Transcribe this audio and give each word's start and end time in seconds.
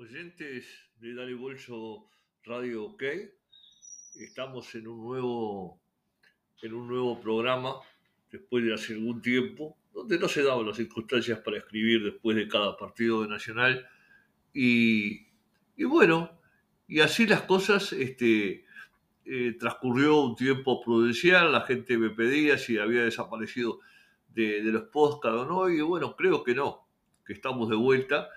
oyentes 0.00 0.64
de 1.00 1.12
Dale 1.12 1.34
Bolso 1.34 2.06
Radio 2.44 2.84
OK. 2.84 3.02
Estamos 4.20 4.72
en 4.76 4.86
un 4.86 5.02
nuevo, 5.02 5.80
en 6.62 6.72
un 6.72 6.86
nuevo 6.86 7.20
programa 7.20 7.74
después 8.30 8.64
de 8.64 8.74
hace 8.74 8.92
algún 8.92 9.20
tiempo, 9.20 9.76
donde 9.92 10.16
no 10.20 10.28
se 10.28 10.44
daban 10.44 10.66
las 10.68 10.76
circunstancias 10.76 11.40
para 11.40 11.58
escribir 11.58 12.04
después 12.04 12.36
de 12.36 12.46
cada 12.46 12.76
partido 12.76 13.22
de 13.22 13.28
Nacional. 13.28 13.88
Y, 14.54 15.26
bueno, 15.84 16.40
y 16.86 17.00
así 17.00 17.26
las 17.26 17.42
cosas, 17.42 17.92
este, 17.92 18.64
eh, 19.24 19.56
transcurrió 19.58 20.20
un 20.20 20.36
tiempo 20.36 20.80
prudencial, 20.80 21.50
la 21.50 21.62
gente 21.62 21.98
me 21.98 22.10
pedía 22.10 22.56
si 22.56 22.78
había 22.78 23.02
desaparecido 23.02 23.80
de, 24.28 24.62
de 24.62 24.70
los 24.70 24.84
podcasts 24.84 25.40
o 25.40 25.44
no, 25.44 25.68
y 25.68 25.80
bueno, 25.80 26.14
creo 26.14 26.44
que 26.44 26.54
no, 26.54 26.86
que 27.26 27.32
estamos 27.32 27.68
de 27.68 27.76
vuelta 27.76 28.28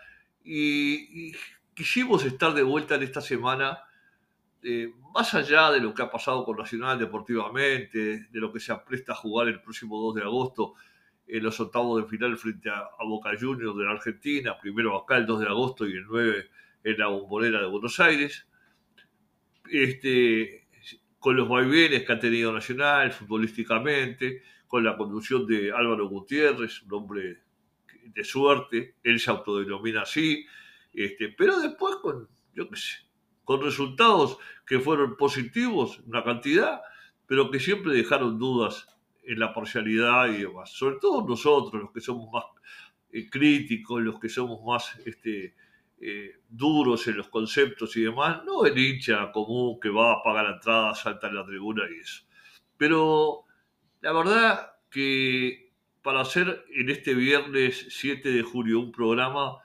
y, 0.44 1.32
quisimos 1.74 2.26
estar 2.26 2.54
de 2.54 2.64
vuelta 2.64 2.96
en 2.96 3.04
esta 3.04 3.22
semana, 3.22 3.80
eh, 4.62 4.94
más 5.14 5.34
allá 5.34 5.72
de 5.72 5.80
lo 5.80 5.94
que 5.94 6.04
ha 6.04 6.12
pasado 6.12 6.44
con 6.44 6.58
Nacional 6.58 7.00
deportivamente, 7.00 8.28
de 8.30 8.40
lo 8.40 8.52
que 8.52 8.60
se 8.60 8.72
apresta 8.72 9.14
a 9.14 9.16
jugar 9.16 9.48
el 9.48 9.62
próximo 9.62 10.00
2 10.00 10.16
de 10.16 10.22
agosto 10.22 10.76
en 11.28 11.44
los 11.44 11.60
octavos 11.60 12.02
de 12.02 12.10
final 12.10 12.38
frente 12.38 12.70
a, 12.70 12.90
Boca 13.06 13.32
Juniors 13.40 13.78
de 13.78 13.84
la 13.86 13.92
Argentina, 13.92 14.60
primero 14.60 14.98
acá 14.98 15.18
el 15.18 15.26
2 15.26 15.40
de 15.40 15.48
agosto 15.48 15.88
y 15.88 15.94
el 15.94 16.06
9 16.06 16.50
en 16.84 16.98
la 16.98 17.08
bombonera 17.08 17.62
de 17.62 17.68
Buenos 17.68 18.00
Aires. 18.00 18.46
Este, 19.70 20.68
con 21.20 21.38
los 21.38 21.48
vaivenes 21.48 22.04
que 22.04 22.12
ha 22.12 22.20
tenido 22.20 22.52
Nacional 22.52 23.12
futbolísticamente, 23.12 24.44
con 24.68 24.84
la 24.84 24.98
conducción 24.98 25.46
de 25.46 25.72
Álvaro 25.72 26.10
Gutiérrez, 26.10 26.82
un 26.84 26.94
hombre 26.94 27.42
de 28.14 28.24
suerte, 28.24 28.96
él 29.04 29.20
se 29.20 29.32
autodenomina 29.32 30.02
así, 30.02 30.46
este, 30.94 31.30
pero 31.30 31.60
después 31.60 31.96
con, 31.98 32.28
yo 32.54 32.70
qué 32.70 32.76
sé, 32.76 32.98
con 33.44 33.62
resultados 33.62 34.38
que 34.66 34.80
fueron 34.80 35.18
positivos, 35.18 36.00
una 36.06 36.24
cantidad, 36.24 36.82
pero 37.28 37.50
que 37.50 37.60
siempre 37.60 37.94
dejaron 37.94 38.38
dudas 38.38 38.88
en 39.24 39.40
la 39.40 39.54
parcialidad 39.54 40.28
y 40.30 40.44
demás. 40.44 40.72
Sobre 40.72 40.98
todo 40.98 41.28
nosotros, 41.28 41.82
los 41.82 41.92
que 41.92 42.02
somos 42.02 42.30
más 42.32 42.44
eh, 43.12 43.30
críticos, 43.30 44.02
los 44.02 44.20
que 44.20 44.30
somos 44.30 44.64
más 44.64 44.98
este, 45.06 45.56
eh, 46.00 46.40
duros 46.50 47.08
en 47.08 47.18
los 47.18 47.30
conceptos 47.30 47.96
y 47.96 48.02
demás, 48.02 48.44
no 48.46 48.66
el 48.66 48.78
hincha 48.78 49.32
común 49.32 49.80
que 49.80 49.90
va 49.90 50.14
a 50.14 50.24
pagar 50.24 50.46
la 50.46 50.56
entrada, 50.56 50.96
salta 50.96 51.28
en 51.28 51.36
la 51.36 51.46
tribuna 51.46 51.84
y 51.90 52.00
eso. 52.00 52.24
Pero 52.78 53.44
la 54.02 54.12
verdad 54.12 54.72
que 54.90 55.71
para 56.02 56.22
hacer 56.22 56.66
en 56.74 56.90
este 56.90 57.14
viernes 57.14 57.88
7 57.90 58.30
de 58.30 58.42
julio 58.44 58.80
un 58.80 58.92
programa 58.92 59.58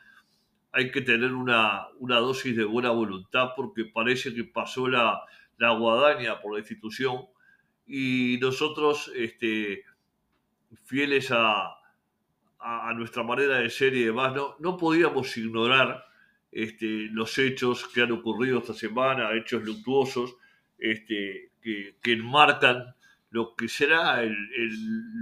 hay 0.76 0.90
que 0.90 1.00
tener 1.00 1.32
una, 1.32 1.88
dosis 1.98 2.54
de 2.54 2.64
buena 2.64 2.90
voluntad 2.90 3.52
porque 3.56 3.86
parece 3.86 4.34
que 4.34 4.44
pasó 4.44 4.88
la, 4.88 5.24
guadaña 5.58 6.38
por 6.42 6.52
la 6.52 6.58
institución. 6.58 7.24
Y 7.86 8.38
nosotros, 8.42 9.10
este, 9.16 9.84
fieles 10.84 11.30
a, 11.30 11.72
nuestra 12.94 13.22
manera 13.22 13.58
de 13.58 13.70
ser 13.70 13.94
y 13.94 14.04
demás, 14.04 14.34
no, 14.34 14.56
no 14.58 14.76
podíamos 14.76 15.34
ignorar 15.38 16.04
este, 16.52 17.08
los 17.10 17.38
hechos 17.38 17.88
que 17.88 18.02
han 18.02 18.12
ocurrido 18.12 18.58
esta 18.58 18.74
semana, 18.74 19.32
hechos 19.32 19.62
luctuosos, 19.62 20.36
este, 20.78 21.52
que, 21.62 21.96
enmarcan 22.12 22.94
lo 23.30 23.54
que 23.56 23.68
será 23.68 24.22
el, 24.22 24.36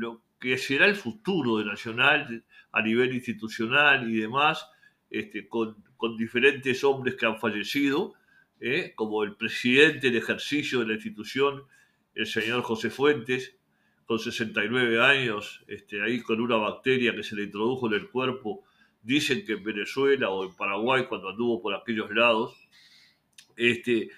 lo, 0.01 0.24
que 0.45 0.59
será 0.59 0.85
el 0.85 0.95
futuro 0.95 1.57
de 1.57 1.65
Nacional 1.65 2.45
a 2.71 2.83
nivel 2.83 3.15
institucional 3.15 4.11
y 4.11 4.21
demás, 4.21 4.69
este, 5.09 5.49
con, 5.49 5.83
diferentes 6.19 6.85
hombres 6.85 7.15
que 7.15 7.25
han 7.25 7.39
fallecido, 7.41 8.13
¿eh? 8.61 8.93
como 8.95 9.25
el 9.25 9.37
presidente 9.37 10.09
en 10.09 10.17
ejercicio 10.17 10.81
de 10.81 10.89
la 10.89 10.93
institución, 10.93 11.63
el 12.15 12.27
señor 12.27 12.61
José 12.61 12.91
Fuentes, 12.91 13.57
con 14.05 14.19
69 14.19 15.01
años, 15.01 15.65
este, 15.67 16.03
ahí 16.03 16.21
con 16.21 16.43
una 16.43 16.57
bacteria 16.57 17.15
que 17.15 17.23
se 17.23 17.37
le 17.37 17.45
introdujo 17.45 17.87
en 17.87 17.95
el 17.95 18.11
cuerpo, 18.11 18.65
dicen 19.03 19.47
que 19.47 19.53
en 19.53 19.65
Venezuela 19.65 20.29
o 20.29 20.45
en 20.45 20.55
Paraguay 20.55 21.07
cuando 21.07 21.31
anduvo 21.31 21.63
por 21.63 21.75
aquellos 21.75 22.11
lados, 22.11 22.69
este, 23.57 24.11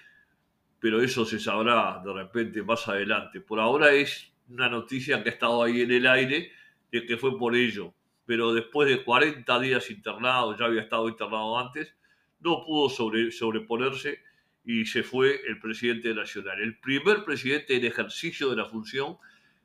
pero 0.77 1.01
eso 1.01 1.23
se 1.23 1.39
sabrá 1.39 2.01
de 2.03 2.11
repente 2.11 2.61
más 2.63 2.85
adelante. 2.89 3.39
Por 3.39 3.61
ahora 3.61 3.93
es 3.93 4.33
una 4.49 4.69
noticia 4.69 5.21
que 5.23 5.29
ha 5.29 5.33
estado 5.33 5.63
ahí 5.63 5.81
en 5.81 5.91
el 5.91 6.07
aire 6.07 6.51
de 6.91 7.05
que 7.05 7.17
fue 7.17 7.37
por 7.37 7.55
ello. 7.55 7.93
Pero 8.25 8.53
después 8.53 8.89
de 8.89 9.03
40 9.03 9.59
días 9.59 9.89
internado, 9.89 10.57
ya 10.57 10.65
había 10.65 10.81
estado 10.81 11.07
internado 11.07 11.57
antes, 11.57 11.95
no 12.39 12.63
pudo 12.63 12.89
sobre, 12.89 13.31
sobreponerse 13.31 14.19
y 14.63 14.85
se 14.85 15.03
fue 15.03 15.41
el 15.47 15.59
presidente 15.59 16.13
nacional. 16.13 16.59
El 16.61 16.77
primer 16.79 17.23
presidente 17.23 17.75
en 17.75 17.85
ejercicio 17.85 18.49
de 18.49 18.57
la 18.57 18.65
función 18.65 19.17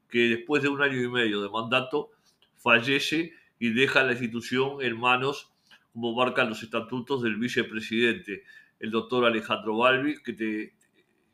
que 0.08 0.28
después 0.28 0.62
de 0.62 0.68
un 0.68 0.80
año 0.80 1.00
y 1.00 1.08
medio 1.08 1.42
de 1.42 1.48
mandato 1.48 2.10
fallece 2.56 3.32
y 3.58 3.70
deja 3.70 4.04
la 4.04 4.12
institución 4.12 4.82
en 4.82 4.98
manos, 4.98 5.52
como 5.92 6.14
marcan 6.14 6.48
los 6.48 6.62
estatutos 6.62 7.22
del 7.22 7.36
vicepresidente, 7.36 8.44
el 8.78 8.90
doctor 8.90 9.24
Alejandro 9.24 9.76
Balbi, 9.76 10.22
que 10.22 10.72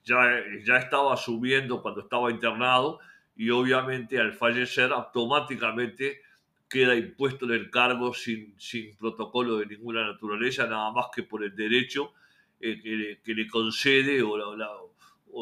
ya, 0.05 0.43
ya 0.65 0.77
estaba 0.77 1.15
asumiendo 1.15 1.83
cuando 1.83 2.01
estaba 2.01 2.31
internado 2.31 3.01
y 3.39 3.51
obviamente 3.51 4.19
al 4.19 4.33
fallecer 4.33 4.93
automáticamente 4.93 6.23
queda 6.69 6.97
impuesto 6.97 7.47
en 7.47 7.53
el 7.53 7.71
cargo 7.71 8.13
sin, 8.13 8.59
sin 8.59 8.97
protocolo 8.97 9.59
de 9.59 9.67
ninguna 9.67 10.05
naturaleza, 10.05 10.67
nada 10.67 10.91
más 10.91 11.07
que 11.15 11.23
por 11.23 11.45
el 11.45 11.55
derecho 11.55 12.13
eh, 12.61 13.21
que, 13.25 13.35
le, 13.35 13.47
concede 13.47 14.23
o 14.23 14.37
la, 14.37 14.69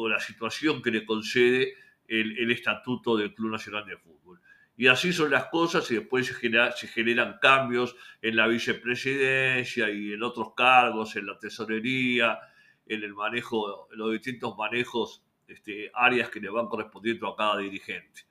la, 0.09 0.19
situación 0.19 0.83
que 0.83 0.91
le 0.91 1.05
concede 1.05 1.73
el, 2.07 2.37
el, 2.37 2.51
Estatuto 2.51 3.17
del 3.17 3.33
Club 3.33 3.51
Nacional 3.51 3.87
de 3.87 3.97
Fútbol. 3.97 4.39
Y 4.77 4.85
así 4.85 5.11
son 5.11 5.31
las 5.31 5.45
cosas 5.45 5.89
y 5.89 5.95
después 5.95 6.27
se, 6.27 6.35
genera, 6.35 6.71
se 6.73 6.87
generan 6.87 7.39
cambios 7.41 7.95
en 8.21 8.35
la 8.35 8.45
vicepresidencia 8.45 9.89
y 9.89 10.13
en 10.13 10.21
otros 10.21 10.53
cargos, 10.55 11.15
en 11.15 11.25
la 11.25 11.39
tesorería, 11.39 12.37
en 12.85 13.03
el 13.03 13.15
manejo, 13.15 13.91
en 13.91 13.97
los 13.97 14.11
distintos 14.11 14.55
manejos 14.55 15.23
este, 15.47 15.91
áreas 15.93 16.29
que 16.29 16.39
le 16.39 16.49
van 16.49 16.67
correspondiendo 16.67 17.27
a 17.27 17.35
cada 17.35 17.57
dirigente. 17.57 18.21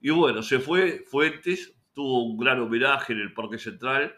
Y 0.00 0.10
bueno, 0.10 0.42
se 0.42 0.58
fue 0.58 1.04
Fuentes, 1.06 1.74
tuvo 1.92 2.24
un 2.24 2.36
gran 2.36 2.60
homenaje 2.60 3.12
en 3.12 3.20
el 3.20 3.32
Parque 3.32 3.58
Central 3.58 4.14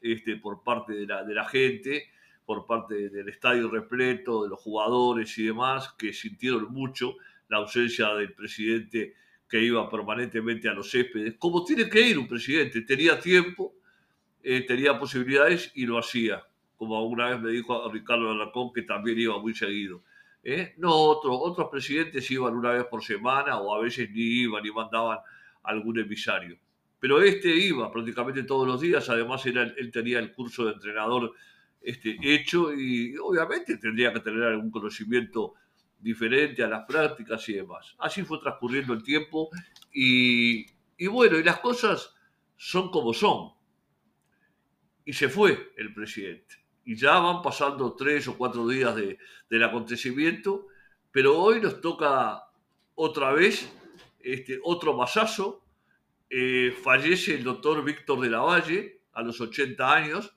este, 0.00 0.36
por 0.36 0.62
parte 0.62 0.92
de 0.92 1.06
la, 1.06 1.24
de 1.24 1.34
la 1.34 1.44
gente, 1.44 2.08
por 2.44 2.66
parte 2.66 3.08
del 3.08 3.28
estadio 3.28 3.70
repleto, 3.70 4.42
de 4.42 4.50
los 4.50 4.60
jugadores 4.60 5.36
y 5.38 5.44
demás, 5.44 5.94
que 5.98 6.12
sintieron 6.12 6.72
mucho 6.72 7.16
la 7.48 7.58
ausencia 7.58 8.14
del 8.14 8.32
presidente 8.32 9.14
que 9.48 9.62
iba 9.62 9.88
permanentemente 9.90 10.66
a 10.68 10.72
los 10.72 10.90
céspedes, 10.90 11.34
como 11.38 11.62
tiene 11.62 11.88
que 11.88 12.00
ir 12.00 12.18
un 12.18 12.26
presidente, 12.26 12.80
tenía 12.80 13.20
tiempo, 13.20 13.74
eh, 14.42 14.62
tenía 14.62 14.98
posibilidades 14.98 15.70
y 15.74 15.84
lo 15.84 15.98
hacía, 15.98 16.42
como 16.78 16.96
alguna 16.96 17.28
vez 17.28 17.40
me 17.40 17.50
dijo 17.50 17.90
Ricardo 17.92 18.30
Alarcón, 18.30 18.72
que 18.72 18.80
también 18.80 19.18
iba 19.18 19.38
muy 19.38 19.54
seguido. 19.54 20.02
¿Eh? 20.42 20.74
No, 20.78 20.92
otros 20.94 21.68
presidentes 21.70 22.30
iban 22.30 22.54
una 22.54 22.72
vez 22.72 22.84
por 22.86 23.02
semana 23.02 23.58
o 23.58 23.74
a 23.74 23.80
veces 23.80 24.10
ni 24.10 24.42
iban 24.42 24.64
y 24.64 24.70
mandaban 24.70 25.18
algún 25.62 25.98
emisario. 25.98 26.58
Pero 26.98 27.20
este 27.22 27.48
iba 27.48 27.90
prácticamente 27.90 28.44
todos 28.44 28.66
los 28.66 28.80
días, 28.80 29.08
además 29.08 29.44
él 29.46 29.90
tenía 29.92 30.18
el 30.18 30.32
curso 30.32 30.66
de 30.66 30.72
entrenador 30.72 31.32
este, 31.80 32.16
hecho 32.22 32.72
y 32.72 33.16
obviamente 33.16 33.76
tendría 33.76 34.12
que 34.12 34.20
tener 34.20 34.44
algún 34.44 34.70
conocimiento 34.70 35.54
diferente 35.98 36.62
a 36.62 36.68
las 36.68 36.84
prácticas 36.84 37.48
y 37.48 37.54
demás. 37.54 37.94
Así 37.98 38.22
fue 38.22 38.38
transcurriendo 38.38 38.92
el 38.92 39.02
tiempo 39.02 39.50
y, 39.92 40.66
y 40.96 41.06
bueno, 41.08 41.38
y 41.38 41.42
las 41.42 41.58
cosas 41.58 42.14
son 42.56 42.90
como 42.90 43.12
son. 43.12 43.50
Y 45.04 45.12
se 45.12 45.28
fue 45.28 45.72
el 45.76 45.92
presidente 45.92 46.61
y 46.84 46.96
ya 46.96 47.18
van 47.18 47.42
pasando 47.42 47.94
tres 47.94 48.28
o 48.28 48.36
cuatro 48.36 48.66
días 48.66 48.94
de, 48.96 49.18
del 49.48 49.62
acontecimiento, 49.62 50.66
pero 51.10 51.38
hoy 51.38 51.60
nos 51.60 51.80
toca 51.80 52.44
otra 52.94 53.32
vez 53.32 53.70
este, 54.20 54.58
otro 54.62 54.96
masazo. 54.96 55.62
Eh, 56.28 56.74
fallece 56.82 57.34
el 57.34 57.44
doctor 57.44 57.84
Víctor 57.84 58.20
de 58.20 58.30
la 58.30 58.40
Valle 58.40 59.02
a 59.12 59.22
los 59.22 59.40
80 59.40 59.94
años, 59.94 60.34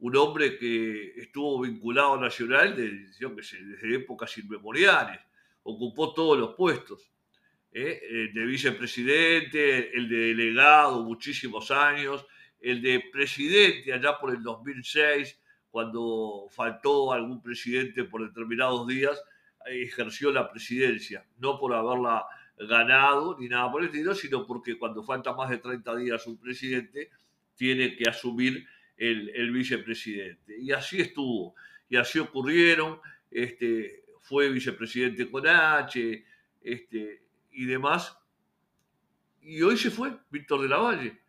un 0.00 0.16
hombre 0.16 0.58
que 0.58 1.12
estuvo 1.16 1.60
vinculado 1.60 2.14
a 2.14 2.20
Nacional 2.20 2.74
desde, 2.74 3.34
desde 3.36 3.94
épocas 3.94 4.36
inmemoriales, 4.38 5.20
ocupó 5.62 6.12
todos 6.12 6.36
los 6.36 6.54
puestos, 6.56 7.12
¿eh? 7.70 8.00
el 8.10 8.34
de 8.34 8.44
vicepresidente, 8.44 9.96
el 9.96 10.08
de 10.08 10.16
delegado 10.16 11.04
muchísimos 11.04 11.70
años, 11.70 12.26
el 12.60 12.82
de 12.82 13.04
presidente 13.12 13.92
allá 13.92 14.18
por 14.18 14.34
el 14.34 14.42
2006, 14.42 15.40
cuando 15.72 16.48
faltó 16.50 17.12
algún 17.12 17.42
presidente 17.42 18.04
por 18.04 18.24
determinados 18.24 18.86
días, 18.86 19.20
ejerció 19.66 20.30
la 20.30 20.50
presidencia, 20.50 21.24
no 21.38 21.58
por 21.58 21.72
haberla 21.74 22.26
ganado 22.58 23.36
ni 23.40 23.48
nada 23.48 23.72
por 23.72 23.80
el 23.80 23.88
estilo, 23.88 24.14
sino 24.14 24.46
porque 24.46 24.78
cuando 24.78 25.02
falta 25.02 25.32
más 25.32 25.48
de 25.48 25.58
30 25.58 25.96
días 25.96 26.26
un 26.26 26.36
presidente 26.36 27.10
tiene 27.56 27.96
que 27.96 28.08
asumir 28.08 28.66
el, 28.98 29.50
vicepresidente. 29.50 30.60
Y 30.60 30.72
así 30.72 31.00
estuvo, 31.00 31.54
y 31.88 31.96
así 31.96 32.18
ocurrieron, 32.18 33.00
este, 33.30 34.04
fue 34.20 34.50
vicepresidente 34.50 35.30
con 35.30 35.46
H, 35.46 36.24
este, 36.62 37.22
y 37.50 37.64
demás. 37.64 38.16
Y 39.40 39.62
hoy 39.62 39.78
se 39.78 39.90
fue 39.90 40.18
Víctor 40.30 40.60
de 40.60 40.68
la 40.68 40.76
Valle, 40.76 41.21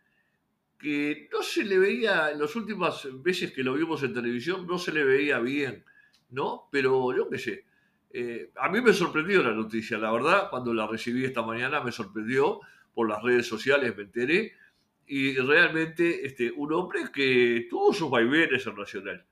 que 0.83 1.29
no 1.31 1.41
se 1.41 1.63
le 1.63 1.79
veía, 1.79 2.31
en 2.31 2.39
las 2.39 2.57
últimas 2.57 3.07
veces 3.23 3.53
que 3.53 3.63
lo 3.63 3.73
vimos 3.73 4.03
en 4.03 4.13
televisión, 4.13 4.67
no 4.67 4.77
se 4.77 4.91
le 4.91 5.05
veía 5.05 5.39
bien, 5.39 5.85
¿no? 6.31 6.67
Pero 6.73 7.15
yo 7.15 7.29
qué 7.29 7.39
sé. 7.39 7.65
Eh, 8.11 8.51
a 8.57 8.67
mí 8.67 8.81
me 8.81 8.91
sorprendió 8.91 9.41
la 9.41 9.53
noticia, 9.53 9.97
la 9.97 10.11
verdad, 10.11 10.49
cuando 10.49 10.73
la 10.73 10.85
recibí 10.85 11.23
esta 11.23 11.41
mañana 11.41 11.81
me 11.81 11.93
sorprendió 11.93 12.59
por 12.93 13.07
las 13.07 13.23
redes 13.23 13.47
sociales, 13.47 13.95
me 13.95 14.03
enteré, 14.03 14.51
y 15.07 15.35
realmente 15.37 16.25
este, 16.25 16.51
un 16.51 16.73
hombre 16.73 17.03
que 17.13 17.65
tuvo 17.69 17.93
sus 17.93 18.09
vaivenes 18.09 18.67
en 18.67 18.75
Nacional. 18.75 19.25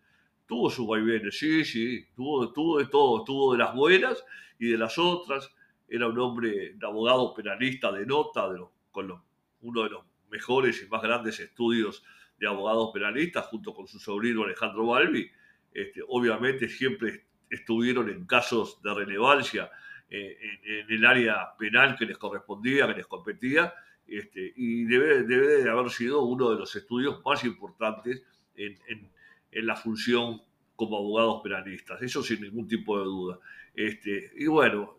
Tuvo 0.47 0.69
sus 0.69 0.87
vaivenes, 0.87 1.37
sí, 1.37 1.65
sí, 1.65 2.05
tuvo, 2.15 2.51
tuvo 2.53 2.79
de 2.79 2.85
todo, 2.85 3.25
tuvo 3.25 3.51
de 3.51 3.59
las 3.59 3.75
buenas 3.75 4.23
y 4.57 4.69
de 4.69 4.77
las 4.77 4.97
otras. 4.97 5.53
Era 5.89 6.07
un 6.07 6.17
hombre, 6.17 6.75
de 6.75 6.87
abogado 6.87 7.33
penalista 7.33 7.91
de 7.91 8.05
nota, 8.05 8.49
con 8.91 9.21
uno 9.61 9.83
de 9.83 9.89
los 9.89 10.10
mejores 10.31 10.81
y 10.81 10.89
más 10.89 11.01
grandes 11.01 11.39
estudios 11.39 12.03
de 12.39 12.47
abogados 12.47 12.89
penalistas, 12.93 13.45
junto 13.45 13.73
con 13.73 13.87
su 13.87 13.99
sobrino 13.99 14.43
Alejandro 14.43 14.87
Balbi. 14.87 15.29
Este, 15.73 16.01
obviamente 16.07 16.67
siempre 16.67 17.25
estuvieron 17.49 18.09
en 18.09 18.25
casos 18.25 18.81
de 18.81 18.93
relevancia 18.93 19.69
eh, 20.09 20.37
en, 20.63 20.91
el 20.91 21.05
área 21.05 21.55
penal 21.57 21.95
que 21.97 22.05
les 22.05 22.17
correspondía, 22.17 22.87
que 22.87 22.95
les 22.95 23.07
competía, 23.07 23.73
este, 24.07 24.53
y 24.55 24.83
debe, 24.85 25.23
debe 25.23 25.63
de 25.63 25.69
haber 25.69 25.89
sido 25.89 26.23
uno 26.23 26.49
de 26.49 26.57
los 26.57 26.75
estudios 26.75 27.21
más 27.23 27.43
importantes 27.43 28.23
en, 28.55 29.09
la 29.53 29.75
función 29.75 30.41
como 30.75 30.97
abogados 30.97 31.41
penalistas, 31.43 32.01
eso 32.01 32.23
sin 32.23 32.41
ningún 32.41 32.67
tipo 32.67 32.97
de 32.97 33.03
duda. 33.03 33.39
Este, 33.75 34.31
y 34.35 34.47
bueno, 34.47 34.97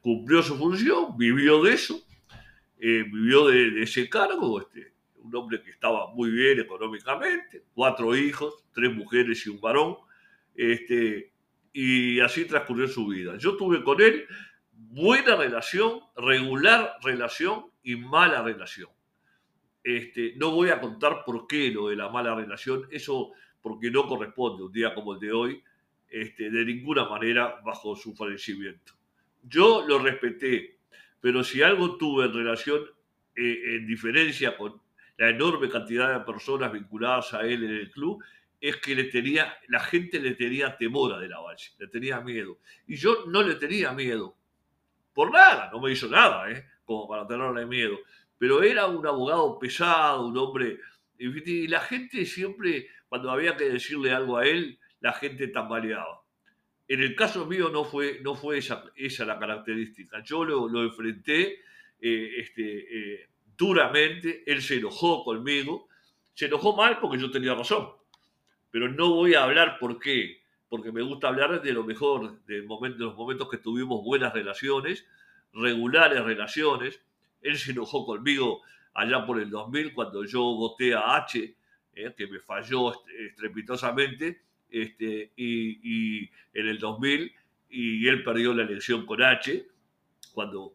cumplió 0.00 0.42
su 0.42 0.56
función, 0.56 1.16
vivió 1.16 1.62
de 1.62 1.74
eso, 1.74 2.00
eh, 2.80 3.04
vivió 3.04 3.48
de, 3.48 3.82
ese 3.82 4.08
cargo, 4.08 4.60
este, 4.60 4.92
un 5.16 5.34
hombre 5.34 5.62
que 5.62 5.70
estaba 5.70 6.12
muy 6.14 6.30
bien 6.30 6.60
económicamente, 6.60 7.64
cuatro 7.74 8.16
hijos, 8.16 8.64
tres 8.72 8.94
mujeres 8.94 9.46
y 9.46 9.50
un 9.50 9.60
varón, 9.60 9.96
este, 10.54 11.32
y 11.72 12.20
así 12.20 12.44
transcurrió 12.44 12.88
su 12.88 13.06
vida. 13.06 13.36
Yo 13.38 13.56
tuve 13.56 13.82
con 13.82 14.00
él 14.00 14.26
buena 14.72 15.36
relación, 15.36 16.00
regular 16.16 16.94
relación 17.02 17.66
y 17.82 17.96
mala 17.96 18.42
relación. 18.42 18.90
Este, 19.82 20.34
no 20.36 20.50
voy 20.50 20.70
a 20.70 20.80
contar 20.80 21.24
por 21.24 21.46
qué 21.46 21.70
lo 21.70 21.88
de 21.88 21.96
la 21.96 22.08
mala 22.08 22.34
relación, 22.34 22.86
eso 22.90 23.32
porque 23.60 23.90
no 23.90 24.06
corresponde 24.06 24.64
un 24.64 24.72
día 24.72 24.94
como 24.94 25.14
el 25.14 25.20
de 25.20 25.32
hoy, 25.32 25.62
este, 26.08 26.50
de 26.50 26.64
ninguna 26.64 27.08
manera 27.08 27.60
bajo 27.64 27.96
su 27.96 28.14
fallecimiento. 28.14 28.94
Yo 29.42 29.84
lo 29.86 29.98
respeté, 29.98 30.77
pero 31.20 31.42
si 31.44 31.62
algo 31.62 31.96
tuve 31.96 32.26
en 32.26 32.34
relación, 32.34 32.84
eh, 33.34 33.76
en 33.76 33.86
diferencia 33.86 34.56
con 34.56 34.80
la 35.16 35.30
enorme 35.30 35.68
cantidad 35.68 36.16
de 36.16 36.24
personas 36.24 36.72
vinculadas 36.72 37.34
a 37.34 37.42
él 37.42 37.64
en 37.64 37.70
el 37.70 37.90
club, 37.90 38.22
es 38.60 38.76
que 38.76 38.94
le 38.94 39.04
tenía, 39.04 39.56
la 39.68 39.80
gente 39.80 40.20
le 40.20 40.34
tenía 40.34 40.76
temor 40.76 41.12
a 41.12 41.18
De 41.18 41.28
la 41.28 41.40
Valle, 41.40 41.70
le 41.78 41.88
tenía 41.88 42.20
miedo. 42.20 42.58
Y 42.86 42.96
yo 42.96 43.24
no 43.26 43.42
le 43.42 43.54
tenía 43.56 43.92
miedo. 43.92 44.36
Por 45.12 45.32
nada, 45.32 45.70
no 45.72 45.80
me 45.80 45.92
hizo 45.92 46.08
nada, 46.08 46.50
¿eh? 46.50 46.64
como 46.84 47.08
para 47.08 47.26
tenerle 47.26 47.66
miedo. 47.66 47.98
Pero 48.38 48.62
era 48.62 48.86
un 48.86 49.06
abogado 49.06 49.58
pesado, 49.58 50.26
un 50.26 50.38
hombre. 50.38 50.78
Y 51.18 51.66
la 51.66 51.80
gente 51.80 52.24
siempre, 52.24 52.88
cuando 53.08 53.30
había 53.30 53.56
que 53.56 53.68
decirle 53.68 54.12
algo 54.12 54.38
a 54.38 54.46
él, 54.46 54.78
la 55.00 55.12
gente 55.12 55.48
tambaleaba. 55.48 56.22
En 56.88 57.02
el 57.02 57.14
caso 57.14 57.46
mío 57.46 57.68
no 57.68 57.84
fue, 57.84 58.20
no 58.22 58.34
fue 58.34 58.58
esa, 58.58 58.84
esa 58.96 59.24
la 59.24 59.38
característica. 59.38 60.22
Yo 60.24 60.44
lo, 60.44 60.68
lo 60.68 60.82
enfrenté 60.82 61.60
eh, 62.00 62.32
este, 62.38 62.62
eh, 63.22 63.28
duramente, 63.56 64.42
él 64.46 64.62
se 64.62 64.76
enojó 64.76 65.22
conmigo, 65.22 65.88
se 66.34 66.46
enojó 66.46 66.74
mal 66.74 66.98
porque 66.98 67.18
yo 67.18 67.30
tenía 67.30 67.54
razón 67.54 67.98
pero 68.70 68.88
no 68.88 69.14
voy 69.14 69.34
a 69.34 69.44
hablar 69.44 69.78
por 69.78 69.98
qué, 69.98 70.42
porque 70.68 70.92
me 70.92 71.02
gusta 71.02 71.28
hablar 71.28 71.62
de 71.62 71.72
lo 71.72 71.84
mejor, 71.84 72.44
de, 72.44 72.62
los 72.62 73.16
momentos 73.16 73.48
que 73.48 73.58
tuvimos 73.58 74.04
buenas 74.04 74.32
relaciones, 74.32 75.06
regulares 75.52 76.22
relaciones. 76.22 77.00
Él 77.40 77.56
se 77.56 77.70
enojó 77.72 78.04
conmigo 78.04 78.62
allá 78.94 79.24
por 79.24 79.40
el 79.40 79.50
2000 79.50 79.94
cuando 79.94 80.24
yo 80.24 80.42
voté 80.42 80.94
a 80.94 81.16
H, 81.16 81.56
eh, 81.94 82.14
que 82.16 82.26
me 82.26 82.40
falló 82.40 82.92
estrepitosamente, 83.28 84.42
este, 84.70 85.32
y, 85.36 86.24
en 86.54 86.66
el 86.66 86.78
2000, 86.78 87.32
y 87.70 88.08
él 88.08 88.22
perdió 88.22 88.54
la 88.54 88.62
elección 88.62 89.06
con 89.06 89.22
H, 89.22 89.66
cuando 90.32 90.74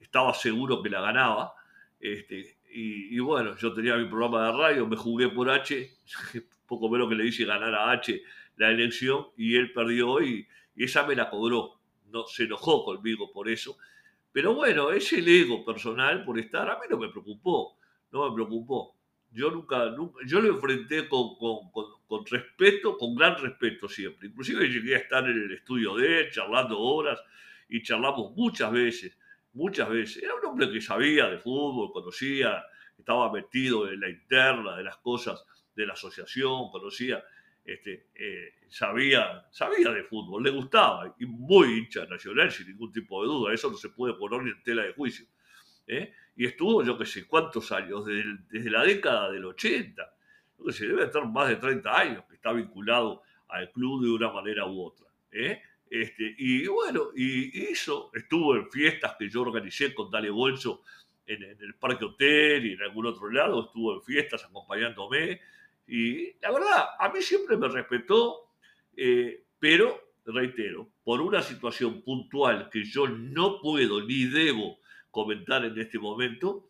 estaba 0.00 0.34
seguro 0.34 0.82
que 0.82 0.90
la 0.90 1.00
ganaba. 1.00 1.54
Este, 2.00 2.58
y, 2.70 3.16
y, 3.16 3.18
bueno, 3.20 3.56
yo 3.56 3.72
tenía 3.72 3.96
mi 3.96 4.06
programa 4.06 4.46
de 4.46 4.52
radio, 4.52 4.86
me 4.86 4.96
jugué 4.96 5.28
por 5.28 5.50
H, 5.50 5.90
poco 6.66 6.88
menos 6.88 7.08
que 7.08 7.14
le 7.14 7.24
dice 7.24 7.44
ganar 7.44 7.74
a 7.74 7.90
H 7.90 8.22
la 8.56 8.70
elección 8.70 9.26
y 9.36 9.56
él 9.56 9.72
perdió 9.72 10.22
y, 10.22 10.46
y 10.74 10.84
esa 10.84 11.06
me 11.06 11.14
la 11.14 11.30
cobró. 11.30 11.80
No, 12.06 12.26
se 12.26 12.44
enojó 12.44 12.84
conmigo 12.84 13.32
por 13.32 13.48
eso. 13.48 13.76
Pero 14.32 14.54
bueno, 14.54 14.90
es 14.90 15.12
el 15.12 15.28
ego 15.28 15.64
personal 15.64 16.24
por 16.24 16.38
estar, 16.38 16.68
a 16.70 16.78
mí 16.78 16.86
no 16.88 16.98
me 16.98 17.08
preocupó, 17.08 17.76
no 18.10 18.28
me 18.28 18.34
preocupó. 18.34 18.96
Yo 19.32 19.50
nunca, 19.50 19.94
yo 20.26 20.40
lo 20.40 20.48
enfrenté 20.48 21.08
con, 21.08 21.36
con, 21.38 21.70
con, 22.06 22.26
respeto, 22.26 22.98
con 22.98 23.14
gran 23.14 23.38
respeto 23.38 23.88
siempre. 23.88 24.28
Inclusive 24.28 24.68
llegué 24.68 24.94
a 24.94 24.98
estar 24.98 25.24
en 25.24 25.42
el 25.42 25.52
estudio 25.52 25.96
de 25.96 26.20
él, 26.20 26.30
charlando 26.30 26.78
horas, 26.78 27.18
y 27.68 27.82
charlamos 27.82 28.36
muchas 28.36 28.70
veces, 28.70 29.16
muchas 29.54 29.88
veces. 29.88 30.22
Era 30.22 30.34
un 30.34 30.44
hombre 30.44 30.70
que 30.70 30.80
sabía 30.80 31.30
de 31.30 31.38
fútbol, 31.38 31.90
conocía, 31.92 32.62
estaba 32.98 33.32
metido 33.32 33.90
en 33.90 34.00
la 34.00 34.10
interna 34.10 34.76
de 34.76 34.84
las 34.84 34.98
cosas 34.98 35.44
de 35.74 35.86
la 35.86 35.94
asociación, 35.94 36.70
conocía, 36.70 37.24
este, 37.64 38.08
eh, 38.14 38.54
sabía, 38.68 39.46
sabía 39.50 39.90
de 39.90 40.04
fútbol, 40.04 40.42
le 40.42 40.50
gustaba, 40.50 41.14
y 41.18 41.24
muy 41.26 41.78
hincha 41.78 42.04
nacional, 42.06 42.50
sin 42.50 42.68
ningún 42.68 42.92
tipo 42.92 43.22
de 43.22 43.28
duda, 43.28 43.54
eso 43.54 43.70
no 43.70 43.76
se 43.76 43.88
puede 43.88 44.14
poner 44.14 44.42
ni 44.42 44.50
en 44.50 44.62
tela 44.62 44.82
de 44.82 44.92
juicio. 44.92 45.26
¿eh? 45.86 46.12
Y 46.36 46.46
estuvo, 46.46 46.82
yo 46.82 46.96
qué 46.96 47.06
sé, 47.06 47.26
cuántos 47.26 47.70
años, 47.72 48.04
desde, 48.06 48.70
la 48.70 48.82
década 48.84 49.30
del 49.30 49.44
80, 49.44 50.14
yo 50.58 50.64
que 50.64 50.72
sé, 50.72 50.86
debe 50.86 51.04
estar 51.04 51.26
más 51.26 51.48
de 51.48 51.56
30 51.56 51.98
años 51.98 52.24
que 52.28 52.36
está 52.36 52.52
vinculado 52.52 53.22
al 53.48 53.70
club 53.70 54.04
de 54.04 54.10
una 54.10 54.32
manera 54.32 54.66
u 54.66 54.82
otra. 54.82 55.06
¿eh? 55.30 55.60
Este, 55.90 56.34
y 56.38 56.66
bueno, 56.66 57.10
y 57.14 57.70
hizo, 57.70 58.10
estuvo 58.14 58.56
en 58.56 58.70
fiestas 58.70 59.16
que 59.18 59.28
yo 59.28 59.42
organicé 59.42 59.94
con 59.94 60.10
Dale 60.10 60.30
Bolso 60.30 60.82
en, 61.26 61.42
en, 61.42 61.60
el 61.60 61.74
Parque 61.74 62.06
Hotel 62.06 62.66
y 62.66 62.72
en 62.72 62.82
algún 62.82 63.06
otro 63.06 63.30
lado, 63.30 63.66
estuvo 63.66 63.94
en 63.94 64.02
fiestas 64.02 64.44
acompañándome, 64.44 65.40
y 65.86 66.32
la 66.40 66.52
verdad, 66.52 66.84
a 66.98 67.08
mí 67.10 67.20
siempre 67.20 67.56
me 67.56 67.68
respetó, 67.68 68.48
eh, 68.96 69.44
pero, 69.58 70.14
reitero, 70.24 70.88
por 71.04 71.20
una 71.20 71.42
situación 71.42 72.02
puntual 72.02 72.70
que 72.70 72.84
yo 72.84 73.08
no 73.08 73.60
puedo 73.60 74.02
ni 74.02 74.24
debo 74.24 74.78
comentar 75.12 75.64
en 75.64 75.78
este 75.78 76.00
momento, 76.00 76.68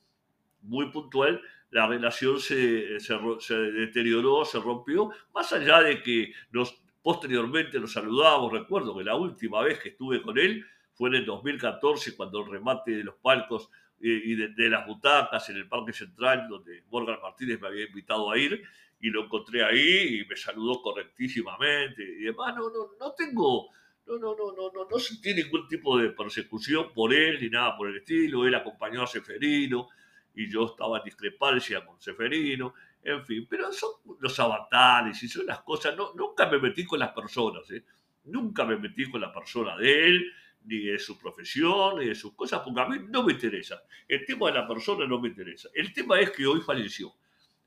muy 0.61 0.91
puntual, 0.91 1.41
la 1.71 1.87
relación 1.87 2.39
se, 2.39 3.01
se, 3.01 3.55
deterioró, 3.55 4.45
se 4.45 4.61
rompió, 4.61 5.11
más 5.35 5.51
allá 5.55 5.81
de 5.81 6.03
que 6.03 6.35
nos, 6.51 6.83
posteriormente 7.03 7.81
nos 7.81 7.95
saludábamos, 7.95 8.53
recuerdo 8.53 8.95
que 8.99 9.05
la 9.05 9.17
última 9.17 9.63
vez 9.63 9.79
que 9.79 9.89
estuve 9.89 10.21
con 10.21 10.37
él 10.37 10.67
fue 10.93 11.09
en 11.09 11.15
el 11.15 11.25
2014, 11.25 12.15
cuando 12.15 12.41
el 12.41 12.51
remate 12.51 12.91
de 12.91 13.05
los 13.05 13.15
palcos 13.15 13.71
eh, 14.03 14.21
y 14.25 14.35
de, 14.35 14.49
de, 14.49 14.69
las 14.69 14.87
butacas 14.87 15.49
en 15.49 15.57
el 15.57 15.67
Parque 15.67 15.95
Central, 15.95 16.47
donde 16.51 16.85
Morgan 16.91 17.21
Martínez 17.23 17.59
me 17.59 17.69
había 17.69 17.87
invitado 17.87 18.31
a 18.31 18.37
ir, 18.37 18.63
y 19.01 19.11
lo 19.11 19.25
encontré 19.25 19.65
ahí 19.65 20.21
y 20.21 20.27
me 20.27 20.37
saludó 20.37 20.81
correctísimamente 20.81 22.03
y 22.03 22.23
demás. 22.23 22.55
No, 22.55 22.71
no, 22.71 22.91
no 22.99 23.13
tengo, 23.13 23.71
no, 24.07 24.19
no, 24.19 24.37
no, 24.37 24.53
no, 24.53 24.71
no, 24.73 24.89
no 24.91 24.99
sentí 24.99 25.35
ningún 25.35 25.67
tipo 25.69 25.99
de 25.99 26.11
persecución 26.11 26.93
por 26.93 27.15
él 27.15 27.39
ni 27.41 27.49
nada 27.49 27.77
por 27.77 27.89
el 27.89 27.97
estilo. 27.97 28.47
Él 28.47 28.55
acompañó 28.55 29.03
a 29.03 29.07
Seferino 29.07 29.89
y 30.35 30.51
yo 30.51 30.67
estaba 30.67 30.99
en 30.99 31.05
discrepancia 31.05 31.85
con 31.85 32.01
Seferino, 32.01 32.75
en 33.03 33.25
fin, 33.25 33.47
pero 33.49 33.73
son 33.73 33.91
los 34.21 34.39
avatares 34.39 35.23
y 35.23 35.29
son 35.29 35.47
las 35.47 35.63
cosas. 35.63 35.97
No, 35.97 36.13
nunca 36.15 36.47
me 36.49 36.59
metí 36.59 36.85
con 36.85 36.99
las 36.99 37.13
personas, 37.13 37.71
¿eh? 37.71 37.85
nunca 38.25 38.65
me 38.65 38.77
metí 38.77 39.11
con 39.11 39.21
la 39.21 39.33
persona 39.33 39.77
de 39.77 40.07
él, 40.07 40.33
ni 40.65 40.79
de 40.79 40.99
su 40.99 41.19
profesión, 41.19 41.99
ni 41.99 42.07
de 42.07 42.15
sus 42.15 42.35
cosas, 42.35 42.61
porque 42.65 42.81
a 42.81 42.89
mí 42.89 42.99
no 43.09 43.25
me 43.25 43.33
interesa. 43.33 43.83
El 44.07 44.25
tema 44.25 44.47
de 44.47 44.59
la 44.59 44.69
persona 44.69 45.07
no 45.07 45.21
me 45.21 45.29
interesa. 45.29 45.69
El 45.75 45.93
tema 45.93 46.21
es 46.21 46.31
que 46.31 46.47
hoy 46.47 46.61
falleció 46.61 47.13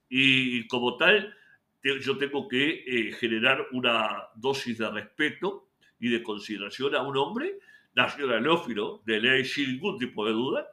y 0.09 0.67
como 0.67 0.97
tal, 0.97 1.35
yo 1.83 2.17
tengo 2.17 2.47
que 2.47 2.83
eh, 2.85 3.11
generar 3.13 3.67
una 3.71 4.29
dosis 4.35 4.77
de 4.77 4.89
respeto 4.89 5.64
y 5.99 6.09
de 6.09 6.23
consideración 6.23 6.95
a 6.95 7.01
un 7.01 7.17
hombre 7.17 7.59
nacionalófilo, 7.95 9.01
de 9.05 9.19
ley 9.19 9.45
sin 9.45 9.73
ningún 9.73 9.97
tipo 9.97 10.25
de 10.25 10.33
duda, 10.33 10.67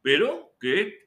pero 0.00 0.52
que 0.60 1.06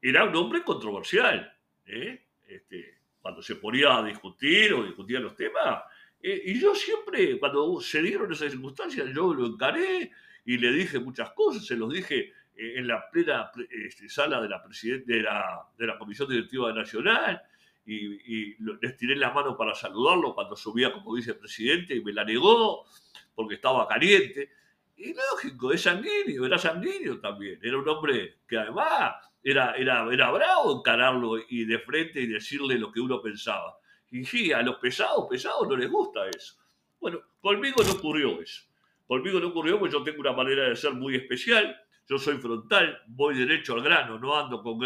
era 0.00 0.24
un 0.24 0.34
hombre 0.34 0.62
controversial. 0.62 1.56
¿eh? 1.86 2.26
Este, 2.46 2.98
cuando 3.20 3.40
se 3.40 3.56
ponía 3.56 3.96
a 3.96 4.02
discutir 4.02 4.74
o 4.74 4.84
discutía 4.84 5.20
los 5.20 5.36
temas. 5.36 5.84
Eh, 6.20 6.42
y 6.46 6.60
yo 6.60 6.74
siempre, 6.74 7.38
cuando 7.38 7.80
se 7.80 8.02
dieron 8.02 8.32
esas 8.32 8.50
circunstancias, 8.50 9.08
yo 9.14 9.32
lo 9.32 9.46
encaré 9.46 10.10
y 10.44 10.58
le 10.58 10.72
dije 10.72 10.98
muchas 10.98 11.30
cosas, 11.30 11.64
se 11.64 11.76
los 11.76 11.92
dije 11.92 12.32
eh, 12.56 12.74
en 12.76 12.88
la 12.88 13.08
plena 13.10 13.50
este, 13.70 14.08
sala 14.08 14.40
de 14.40 14.48
la, 14.48 14.62
de, 15.06 15.22
la, 15.22 15.68
de 15.78 15.86
la 15.86 15.98
Comisión 15.98 16.28
Directiva 16.28 16.72
Nacional 16.72 17.40
y, 17.84 18.56
les 18.80 18.96
tiré 18.96 19.16
la 19.16 19.32
mano 19.32 19.56
para 19.56 19.74
saludarlo 19.74 20.34
cuando 20.34 20.56
subía 20.56 20.92
como 20.92 21.14
vicepresidente 21.14 21.94
y 21.94 22.02
me 22.02 22.12
la 22.12 22.24
negó 22.24 22.86
porque 23.34 23.56
estaba 23.56 23.88
caliente. 23.88 24.50
Y 24.96 25.14
lógico, 25.14 25.72
es 25.72 25.82
sanguíneo, 25.82 26.46
era 26.46 26.58
sanguíneo 26.58 27.20
también. 27.20 27.58
Era 27.62 27.78
un 27.78 27.88
hombre 27.88 28.38
que 28.46 28.58
además 28.58 29.14
era, 29.42 29.74
era, 29.74 30.06
era 30.12 30.30
bravo 30.30 30.78
encararlo 30.78 31.38
y 31.48 31.64
de 31.64 31.78
frente 31.80 32.20
y 32.20 32.26
decirle 32.26 32.78
lo 32.78 32.92
que 32.92 33.00
uno 33.00 33.20
pensaba. 33.20 33.76
Y 34.10 34.24
sí, 34.24 34.52
a 34.52 34.62
los 34.62 34.76
pesados, 34.76 35.26
pesados 35.28 35.66
no 35.66 35.76
les 35.76 35.90
gusta 35.90 36.28
eso. 36.28 36.56
Bueno, 37.00 37.20
conmigo 37.40 37.82
no 37.82 37.92
ocurrió 37.92 38.40
eso. 38.40 38.64
Conmigo 39.06 39.40
no 39.40 39.48
ocurrió 39.48 39.78
porque 39.78 39.94
yo 39.94 40.04
tengo 40.04 40.20
una 40.20 40.32
manera 40.32 40.68
de 40.68 40.76
ser 40.76 40.92
muy 40.92 41.16
especial. 41.16 41.76
Yo 42.08 42.18
soy 42.18 42.36
frontal, 42.36 43.02
voy 43.08 43.36
derecho 43.36 43.74
al 43.74 43.82
grano, 43.82 44.18
no 44.18 44.38
ando 44.38 44.62
con 44.62 44.78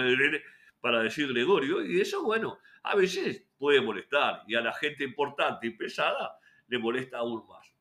para 0.81 1.03
decir 1.03 1.29
Gregorio. 1.29 1.85
Y 1.85 2.01
eso, 2.01 2.23
bueno, 2.23 2.59
a 2.83 2.95
veces 2.95 3.45
puede 3.59 3.81
molestar. 3.81 4.43
Y 4.47 4.55
a 4.55 4.61
la 4.61 4.73
gente 4.73 5.05
importante 5.05 5.67
y 5.67 5.71
pesada 5.71 6.39
le 6.69 6.79
molesta 6.79 7.19
aún 7.19 7.47
más. 7.47 7.73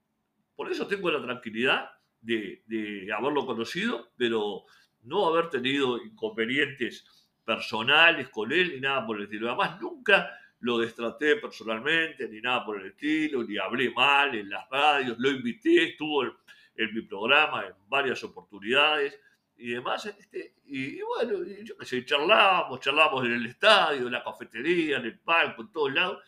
Por 0.56 0.72
eso 0.72 0.88
tengo 0.88 1.12
la 1.12 1.22
tranquilidad 1.22 1.90
de, 2.22 3.08
haberlo 3.16 3.46
conocido, 3.46 4.12
pero 4.18 4.64
no 5.04 5.28
haber 5.28 5.50
tenido 5.50 6.02
inconvenientes 6.04 7.06
personales 7.44 8.30
con 8.30 8.52
él 8.52 8.74
ni 8.74 8.82
nada 8.82 9.06
por 9.06 9.18
el 9.18 9.24
estilo. 9.24 9.48
Además, 9.48 9.80
nunca 9.80 10.32
lo 10.60 10.80
destraté 10.80 11.36
personalmente 11.36 12.28
ni 12.28 12.42
nada 12.42 12.66
por 12.66 12.82
el 12.82 12.88
estilo, 12.88 13.44
ni 13.44 13.58
hablé 13.58 13.92
mal 13.92 14.34
en 14.34 14.50
las 14.50 14.68
radios, 14.70 15.20
lo 15.20 15.30
invité, 15.30 15.92
estuvo 15.92 16.24
en, 16.24 16.94
mi 16.94 17.02
programa 17.04 17.68
en 17.68 17.74
varias 17.88 18.24
oportunidades 18.24 19.20
y 19.58 19.72
demás. 19.72 20.06
Este, 20.06 20.56
y, 20.66 21.02
bueno, 21.02 21.44
yo 21.64 21.78
qué 21.78 21.86
sé, 21.86 22.06
charlábamos, 22.06 22.80
charlábamos 22.80 23.26
en 23.26 23.34
el 23.34 23.46
estadio, 23.46 24.08
en 24.08 24.12
la 24.12 24.24
cafetería, 24.24 24.98
en 24.98 25.06
el 25.06 25.20
palco, 25.20 25.62
en 25.62 25.72
todos 25.72 25.94
lados. 25.94 26.24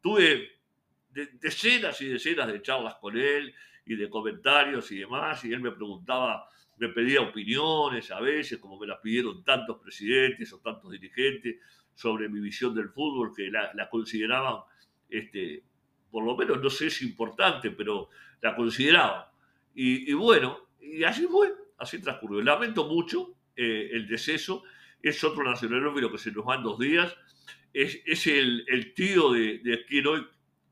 Tuve 0.00 0.50
decenas 1.10 2.00
y 2.00 2.08
decenas 2.08 2.48
de 2.48 2.62
charlas 2.62 2.96
con 2.96 3.16
él 3.16 3.54
y 3.86 3.96
de 3.96 4.10
comentarios 4.10 4.90
y 4.92 4.98
demás, 4.98 5.44
y 5.44 5.52
él 5.52 5.60
me 5.60 5.70
preguntaba 5.70 6.48
me 6.78 6.88
pedía 6.90 7.22
opiniones 7.22 8.10
a 8.10 8.20
veces, 8.20 8.58
como 8.58 8.78
me 8.78 8.86
las 8.86 8.98
pidieron 9.00 9.42
tantos 9.42 9.78
presidentes 9.78 10.52
o 10.52 10.58
tantos 10.58 10.90
dirigentes 10.90 11.56
sobre 11.94 12.28
mi 12.28 12.40
visión 12.40 12.74
del 12.74 12.90
fútbol, 12.90 13.32
que 13.34 13.50
la, 13.50 13.88
consideraban, 13.88 14.60
este, 15.08 15.62
por 16.10 16.24
lo 16.24 16.36
menos 16.36 16.60
no 16.62 16.68
sé 16.68 16.90
si 16.90 17.06
importante, 17.06 17.70
pero 17.70 18.10
la 18.42 18.54
consideraban. 18.54 19.24
Y, 19.74 20.12
bueno, 20.14 20.68
y 20.80 21.04
así 21.04 21.26
fue, 21.26 21.52
así 21.78 22.00
transcurrió. 22.00 22.42
Lamento 22.42 22.86
mucho 22.86 23.34
eh, 23.56 23.90
el 23.92 24.06
deceso, 24.06 24.62
es 25.02 25.22
otro 25.22 25.44
nacionalófilo 25.44 26.10
que 26.10 26.18
se 26.18 26.32
nos 26.32 26.46
va 26.46 26.56
en 26.56 26.62
dos 26.62 26.78
días, 26.78 27.16
es, 27.72 28.26
el, 28.26 28.94
tío 28.94 29.32
de, 29.32 29.58
de 29.58 29.84
quien 29.84 30.06
hoy 30.06 30.26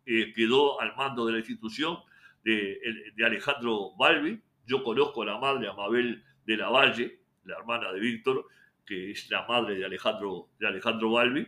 eh, 0.06 0.32
quedó 0.34 0.80
al 0.80 0.96
mando 0.96 1.26
de 1.26 1.32
la 1.32 1.38
institución, 1.38 1.98
de, 2.44 2.78
Alejandro 3.24 3.94
Balbi, 3.96 4.40
yo 4.66 4.82
conozco 4.82 5.22
a 5.22 5.26
la 5.26 5.38
madre, 5.38 5.68
Amabel 5.68 6.22
de 6.44 6.56
la 6.56 6.68
Valle, 6.68 7.20
la 7.44 7.56
hermana 7.56 7.92
de 7.92 8.00
Víctor, 8.00 8.46
que 8.84 9.10
es 9.10 9.30
la 9.30 9.46
madre 9.46 9.76
de 9.76 9.84
Alejandro, 9.84 10.50
de 10.58 10.66
Alejandro 10.66 11.12
Balbi. 11.12 11.46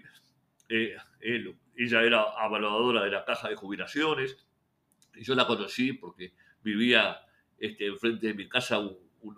Eh, 0.69 0.97
ella 1.21 2.03
era 2.03 2.23
avaluadora 2.39 3.05
de 3.05 3.11
la 3.11 3.25
caja 3.25 3.49
de 3.49 3.57
jubilaciones. 3.57 4.37
Y 5.15 5.23
yo 5.23 5.35
la 5.35 5.47
conocí 5.47 5.93
porque 5.93 6.33
vivía 6.63 7.19
este, 7.59 7.87
enfrente 7.87 8.29
de 8.29 8.35
mi 8.35 8.49
casa 8.49 8.81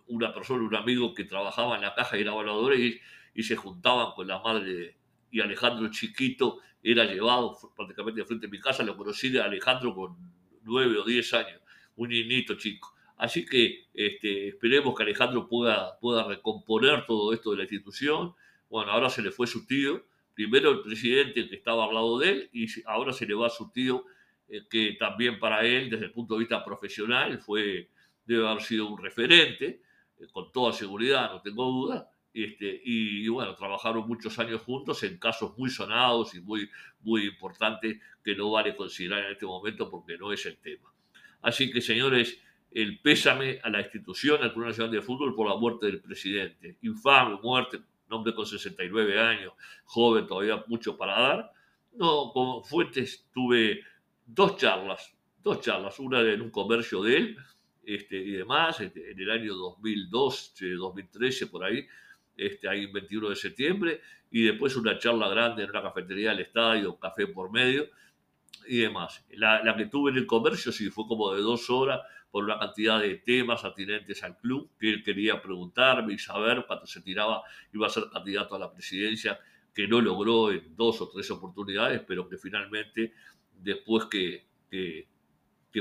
una 0.06 0.32
persona, 0.32 0.64
un 0.64 0.74
amigo 0.74 1.14
que 1.14 1.24
trabajaba 1.24 1.76
en 1.76 1.82
la 1.82 1.94
caja 1.94 2.16
y 2.16 2.22
era 2.22 2.32
y, 2.76 3.00
y 3.34 3.42
se 3.42 3.56
juntaban 3.56 4.12
con 4.14 4.26
la 4.26 4.38
madre 4.40 4.96
y 5.30 5.40
Alejandro 5.40 5.90
chiquito 5.90 6.60
era 6.82 7.04
llevado 7.04 7.56
prácticamente 7.76 8.22
de 8.46 8.48
mi 8.48 8.60
casa. 8.60 8.82
Lo 8.82 8.96
conocí 8.96 9.28
de 9.30 9.40
Alejandro 9.40 9.94
con 9.94 10.16
nueve 10.62 10.96
o 10.98 11.04
diez 11.04 11.32
años, 11.34 11.60
un 11.96 12.08
niñito 12.08 12.54
chico. 12.54 12.94
Así 13.16 13.44
que 13.44 13.86
este, 13.94 14.48
esperemos 14.48 14.94
que 14.94 15.02
Alejandro 15.02 15.48
pueda, 15.48 15.98
pueda 15.98 16.22
recomponer 16.24 17.04
todo 17.04 17.32
esto 17.32 17.50
de 17.50 17.56
la 17.56 17.62
institución. 17.64 18.34
Bueno, 18.70 18.92
ahora 18.92 19.10
se 19.10 19.22
le 19.22 19.32
fue 19.32 19.46
su 19.46 19.66
tío, 19.66 20.04
primero 20.34 20.70
el 20.70 20.82
presidente 20.82 21.48
que 21.48 21.56
estaba 21.56 21.84
hablado 21.84 22.18
de 22.18 22.30
él, 22.30 22.50
y 22.52 22.66
ahora 22.86 23.12
se 23.12 23.26
le 23.26 23.34
va 23.34 23.48
a 23.48 23.50
su 23.50 23.72
tío, 23.72 24.04
eh, 24.48 24.62
que 24.70 24.96
también 24.98 25.40
para 25.40 25.64
él, 25.66 25.90
desde 25.90 26.04
el 26.04 26.12
punto 26.12 26.34
de 26.34 26.40
vista 26.40 26.64
profesional, 26.64 27.38
fue, 27.40 27.90
debe 28.28 28.46
haber 28.46 28.62
sido 28.62 28.86
un 28.86 28.98
referente, 28.98 29.80
eh, 30.20 30.26
con 30.30 30.52
toda 30.52 30.72
seguridad, 30.72 31.32
no 31.32 31.40
tengo 31.40 31.64
duda. 31.64 32.10
Este, 32.32 32.80
y, 32.84 33.26
bueno, 33.28 33.54
trabajaron 33.56 34.06
muchos 34.06 34.38
años 34.38 34.60
juntos 34.60 35.02
en 35.02 35.18
casos 35.18 35.56
muy 35.56 35.70
sonados 35.70 36.34
y 36.34 36.40
muy, 36.40 36.70
muy 37.00 37.26
importantes 37.26 37.98
que 38.22 38.36
no 38.36 38.50
vale 38.50 38.76
considerar 38.76 39.24
en 39.24 39.32
este 39.32 39.46
momento 39.46 39.90
porque 39.90 40.18
no 40.18 40.30
es 40.32 40.44
el 40.44 40.58
tema. 40.58 40.92
Así 41.40 41.72
que, 41.72 41.80
señores, 41.80 42.38
el 42.70 43.00
pésame 43.00 43.60
a 43.62 43.70
la 43.70 43.80
institución, 43.80 44.42
al 44.42 44.52
Club 44.52 44.66
Nacional 44.66 44.92
de 44.92 45.00
Fútbol, 45.00 45.34
por 45.34 45.48
la 45.48 45.56
muerte 45.56 45.86
del 45.86 46.00
presidente. 46.00 46.76
Infame 46.82 47.38
muerte, 47.42 47.80
hombre 48.10 48.34
con 48.34 48.46
69 48.46 49.18
años, 49.18 49.54
joven, 49.84 50.26
todavía 50.26 50.62
mucho 50.66 50.98
para 50.98 51.18
dar. 51.18 51.52
No, 51.92 52.30
con 52.32 52.62
Fuentes 52.62 53.26
tuve 53.32 53.80
dos 54.26 54.58
charlas, 54.58 55.16
dos 55.42 55.62
charlas, 55.62 55.98
una 55.98 56.20
en 56.20 56.42
un 56.42 56.50
comercio 56.50 57.02
de 57.02 57.16
él 57.16 57.38
este, 57.94 58.16
y 58.16 58.32
demás, 58.32 58.80
este, 58.80 59.10
en 59.10 59.18
el 59.18 59.30
año 59.30 59.54
2002, 59.54 60.54
2013, 60.78 61.46
por 61.46 61.64
ahí, 61.64 61.86
este, 62.36 62.68
ahí 62.68 62.86
21 62.86 63.30
de 63.30 63.36
septiembre, 63.36 64.00
y 64.30 64.42
después 64.44 64.76
una 64.76 64.98
charla 64.98 65.28
grande 65.28 65.64
en 65.64 65.70
una 65.70 65.82
cafetería 65.82 66.30
del 66.30 66.40
estadio, 66.40 66.98
café 66.98 67.26
por 67.26 67.50
medio, 67.50 67.88
y 68.66 68.78
demás. 68.78 69.24
La, 69.30 69.62
la 69.62 69.76
que 69.76 69.86
tuve 69.86 70.10
en 70.10 70.18
el 70.18 70.26
comercio 70.26 70.70
sí 70.70 70.90
fue 70.90 71.06
como 71.06 71.32
de 71.32 71.40
dos 71.40 71.70
horas, 71.70 72.00
por 72.30 72.44
una 72.44 72.58
cantidad 72.58 73.00
de 73.00 73.16
temas 73.16 73.64
atinentes 73.64 74.22
al 74.22 74.36
club 74.36 74.70
que 74.78 74.90
él 74.90 75.02
quería 75.02 75.40
preguntarme 75.40 76.12
y 76.12 76.18
saber 76.18 76.64
cuando 76.66 76.86
se 76.86 77.00
tiraba 77.00 77.42
iba 77.72 77.86
a 77.86 77.90
ser 77.90 78.04
candidato 78.12 78.54
a 78.54 78.58
la 78.58 78.70
presidencia, 78.70 79.38
que 79.74 79.88
no 79.88 80.00
logró 80.00 80.50
en 80.50 80.76
dos 80.76 81.00
o 81.00 81.08
tres 81.08 81.30
oportunidades, 81.30 82.02
pero 82.06 82.28
que 82.28 82.36
finalmente, 82.36 83.14
después 83.54 84.06
que, 84.06 84.46
que, 84.70 85.06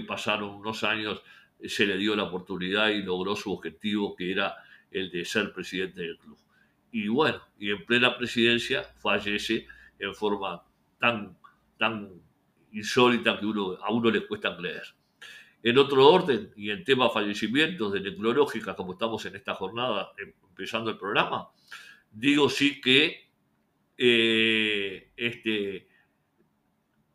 pasaron 0.07 0.51
unos 0.51 0.83
años, 0.83 1.23
se 1.65 1.85
le 1.85 1.97
dio 1.97 2.15
la 2.15 2.23
oportunidad 2.23 2.89
y 2.89 3.01
logró 3.01 3.35
su 3.35 3.51
objetivo, 3.51 4.15
que 4.15 4.31
era 4.31 4.55
el 4.91 5.09
de 5.09 5.25
ser 5.25 5.51
presidente 5.51 6.01
del 6.01 6.17
club. 6.17 6.37
Y 6.91 7.07
bueno, 7.07 7.41
y 7.59 7.71
en 7.71 7.85
plena 7.85 8.17
presidencia 8.17 8.83
fallece 8.83 9.67
en 9.99 10.13
forma 10.13 10.63
tan, 10.99 11.37
tan 11.77 12.09
insólita 12.71 13.39
que 13.39 13.45
uno, 13.45 13.77
a 13.81 13.91
uno 13.91 14.09
le 14.09 14.25
cuesta 14.25 14.55
creer. 14.55 14.83
En 15.63 15.77
otro 15.77 16.07
orden, 16.07 16.51
y 16.55 16.69
en 16.69 16.83
tema 16.83 17.09
fallecimientos 17.09 17.91
de 17.91 17.99
necrológica, 17.99 18.75
como 18.75 18.93
estamos 18.93 19.25
en 19.25 19.35
esta 19.35 19.55
jornada, 19.55 20.11
em, 20.17 20.31
empezando 20.49 20.91
el 20.91 20.97
programa, 20.97 21.49
digo 22.11 22.49
sí 22.49 22.79
que 22.79 23.27
eh, 23.97 25.11
este, 25.17 25.87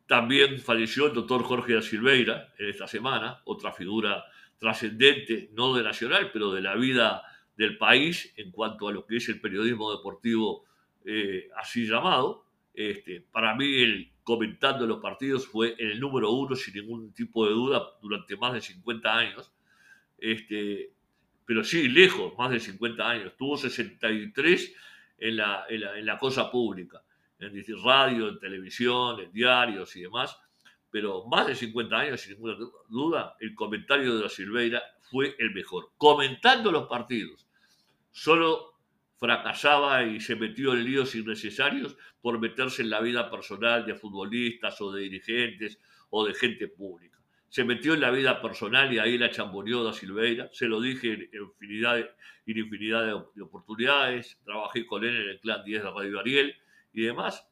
también 0.07 0.59
falleció 0.59 1.07
el 1.07 1.15
doctor 1.15 1.43
Jorge 1.43 1.75
da 1.75 1.83
Silveira 1.83 2.53
en 2.59 2.69
esta 2.69 2.87
semana, 2.87 3.41
otra 3.45 3.73
figura 3.73 4.25
trascendente, 4.59 5.51
no 5.55 5.75
de 5.75 5.83
Nacional, 5.83 6.31
pero 6.33 6.53
de 6.53 6.61
la 6.61 6.75
vida 6.77 7.23
del 7.57 7.79
país 7.79 8.33
en 8.37 8.51
cuanto 8.51 8.89
a 8.89 8.93
lo 8.93 9.07
que 9.07 9.17
es 9.17 9.29
el 9.29 9.41
periodismo 9.41 9.95
deportivo 9.95 10.65
eh, 11.05 11.49
así 11.57 11.87
llamado. 11.87 12.47
Este, 12.75 13.21
para 13.21 13.55
mí 13.55 13.83
el 13.83 14.13
comentando 14.25 14.87
los 14.87 15.01
partidos 15.01 15.47
fue 15.47 15.75
el 15.79 15.99
número 15.99 16.31
uno 16.31 16.55
sin 16.55 16.75
ningún 16.75 17.13
tipo 17.13 17.45
de 17.47 17.53
duda 17.53 17.83
durante 18.01 18.37
más 18.37 18.53
de 18.53 18.61
50 18.61 19.15
años. 19.15 19.53
Este, 20.19 20.93
pero 21.45 21.65
sí, 21.65 21.89
lejos, 21.89 22.33
más 22.39 22.51
de 22.51 22.61
50 22.61 23.09
años. 23.09 23.37
Tuvo 23.37 23.57
63 23.57 24.75
en 25.19 25.37
la, 25.37 25.67
en 25.69 26.07
la, 26.07 26.19
cosa 26.19 26.51
pública, 26.51 27.03
en 27.43 27.85
radio, 27.85 28.29
en 28.29 28.39
televisión, 28.39 29.21
en 29.21 29.33
diarios 29.33 29.95
y 29.97 30.03
demás. 30.03 30.37
Pero 30.91 31.25
más 31.27 31.47
de 31.47 31.55
50 31.55 31.97
años, 31.97 32.21
sin 32.21 32.35
ninguna 32.35 32.57
duda, 32.89 33.37
el 33.41 33.55
comentario 33.55 34.17
de 34.17 34.23
la 34.25 34.29
Silveira 34.29 34.83
fue 35.11 35.35
el 35.39 35.53
mejor. 35.53 35.91
Comentando 35.97 36.71
los 36.71 36.87
partidos. 36.87 37.47
Solo 38.11 38.73
fracasaba 39.17 40.03
y 40.03 40.21
se 40.21 40.37
metió 40.37 40.75
en 40.75 40.85
líos 40.85 41.15
innecesarios 41.15 41.97
por 42.21 42.39
meterse 42.39 42.83
en 42.83 42.91
la 42.91 43.01
vida 43.01 43.31
personal 43.31 43.87
de 43.87 43.95
futbolistas 43.95 44.81
o 44.81 44.93
de 44.93 45.03
dirigentes 45.03 45.79
o 46.11 46.27
de 46.27 46.35
gente 46.35 46.69
pública. 46.69 47.19
Se 47.49 47.65
metió 47.65 47.95
en 47.95 48.01
la 48.01 48.11
vida 48.11 48.43
personal 48.43 48.93
y 48.93 48.99
ahí 48.99 49.17
la 49.17 49.31
chamboneó 49.31 49.85
da 49.85 49.93
Silveira. 49.93 50.49
Se 50.53 50.67
lo 50.67 50.81
dije 50.81 51.13
en 51.13 51.29
infinidad, 51.33 51.99
en 51.99 52.59
infinidad 52.59 53.07
de, 53.07 53.43
oportunidades. 53.43 54.39
Trabajé 54.45 54.87
con 54.87 55.05
él 55.05 55.15
en 55.15 55.29
el 55.31 55.41
Clan 55.41 55.63
10 55.65 55.83
de 55.83 55.91
Radio 55.91 56.19
Ariel 56.21 56.57
y 56.93 57.03
demás. 57.03 57.47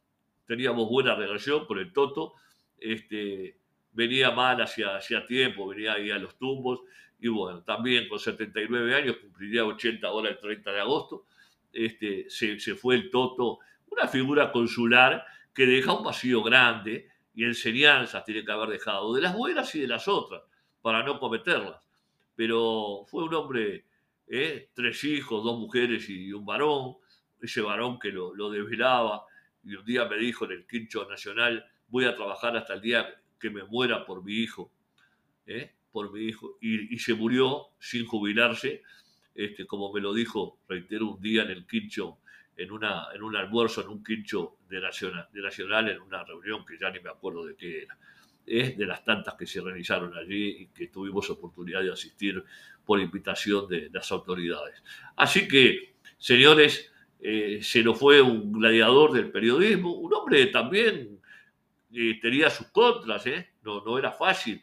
teníamos 0.47 0.89
buena 0.89 1.15
relación 1.15 1.65
con 1.67 1.79
el 1.79 1.93
Toto, 1.93 2.35
este, 2.79 3.57
venía 3.93 4.31
mal 4.33 4.61
hacia, 4.61 4.97
hacia 4.97 5.27
tiempo, 5.27 5.69
venía 5.69 5.95
ahí 5.95 6.11
a 6.11 6.19
los 6.19 6.37
tumbos, 6.37 6.81
y 7.21 7.29
bueno, 7.29 7.63
también 7.63 8.09
con 8.09 8.19
79 8.19 8.95
años, 8.95 9.17
cumpliría 9.19 9.65
80 9.65 10.07
ahora 10.07 10.31
el 10.31 10.39
30 10.39 10.73
de 10.73 10.81
agosto, 10.81 11.27
este, 11.73 12.29
se, 12.29 12.59
se 12.59 12.75
fue 12.75 12.97
el 12.97 13.11
Toto, 13.11 13.61
una 13.91 14.09
figura 14.09 14.51
consular 14.51 15.25
que 15.55 15.67
deja 15.67 15.93
un 15.93 16.05
vacío 16.05 16.43
grande 16.43 17.09
y 17.35 17.45
enseñanzas 17.45 18.25
tiene 18.25 18.45
que 18.45 18.53
haber 18.53 18.71
dejado, 18.71 19.15
de 19.15 19.21
las 19.21 19.37
buenas 19.37 19.75
y 19.75 19.81
de 19.81 19.89
las 19.89 20.09
otras, 20.09 20.43
para 20.83 21.03
no 21.03 21.19
cometerlas. 21.19 21.87
Pero 22.35 23.05
fue 23.07 23.25
un 23.25 23.35
hombre, 23.35 23.85
¿eh? 24.27 24.71
tres 24.75 25.05
hijos, 25.05 25.45
dos 25.45 25.59
mujeres 25.59 26.09
y 26.09 26.33
un 26.33 26.45
varón, 26.45 26.97
ese 27.41 27.61
varón 27.61 27.99
que 27.99 28.11
lo, 28.11 28.35
lo 28.35 28.51
desvelaba, 28.51 29.25
y 29.65 29.75
un 29.75 29.85
día 29.85 30.07
me 30.07 30.17
dijo 30.17 30.45
en 30.45 30.53
el 30.53 30.67
quincho 30.67 31.09
nacional, 31.09 31.67
voy 31.89 32.05
a 32.05 32.15
trabajar 32.15 32.57
hasta 32.57 32.75
el 32.75 32.81
día 32.81 33.23
que 33.39 33.51
me 33.51 33.65
muera 33.65 34.05
por 34.05 34.25
mi 34.25 34.35
hijo, 34.35 34.73
¿eh? 35.47 35.73
por 35.93 36.13
mi 36.13 36.25
hijo, 36.25 36.59
y, 36.61 36.99
se 36.99 37.15
murió 37.15 37.69
sin 37.79 38.07
jubilarse, 38.07 38.83
este, 39.35 39.67
como 39.67 39.93
me 39.93 40.01
lo 40.01 40.15
dijo, 40.15 40.61
reitero, 40.69 41.09
un 41.09 41.21
día 41.21 41.43
en 41.43 41.51
el 41.51 41.67
quincho, 41.67 42.19
en, 42.57 42.71
una, 42.71 43.07
en 43.15 43.23
un 43.23 43.35
almuerzo, 43.37 43.83
en 43.83 43.89
un 43.89 44.05
quincho 44.05 44.59
de 44.69 44.81
nacional, 44.81 45.29
de 45.33 45.41
nacional, 45.41 45.89
en 45.89 46.01
una 46.01 46.23
reunión 46.25 46.65
que 46.65 46.79
ya 46.79 46.91
ni 46.91 47.01
me 47.01 47.11
acuerdo 47.11 47.45
de 47.45 47.57
qué 47.57 47.83
era. 47.83 47.99
Es 48.47 48.77
de 48.77 48.87
las 48.87 49.05
tantas 49.05 49.35
que 49.35 49.47
se 49.47 49.61
realizaron 49.61 50.17
allí 50.17 50.63
y 50.63 50.67
que 50.69 50.89
tuvimos 50.89 51.29
oportunidad 51.31 51.83
de 51.83 51.93
asistir 51.93 52.43
por 52.85 53.01
invitación 53.01 53.69
de 53.69 53.91
las 53.93 54.11
autoridades. 54.13 54.83
Así 55.17 55.49
que, 55.49 55.95
señores, 56.19 56.90
eh, 57.23 57.61
se 57.63 57.83
nos 57.83 57.99
fue 57.99 58.21
un 58.23 58.53
gladiador 58.53 59.13
del 59.13 59.31
periodismo, 59.31 59.93
un 59.93 60.13
hombre 60.15 60.47
también 60.47 61.21
eh, 61.93 62.19
tenía 62.21 62.49
sus 62.49 62.69
contras, 62.69 63.27
¿eh? 63.27 63.51
no, 63.63 63.85
no 63.85 63.99
era 63.99 64.11
fácil, 64.13 64.63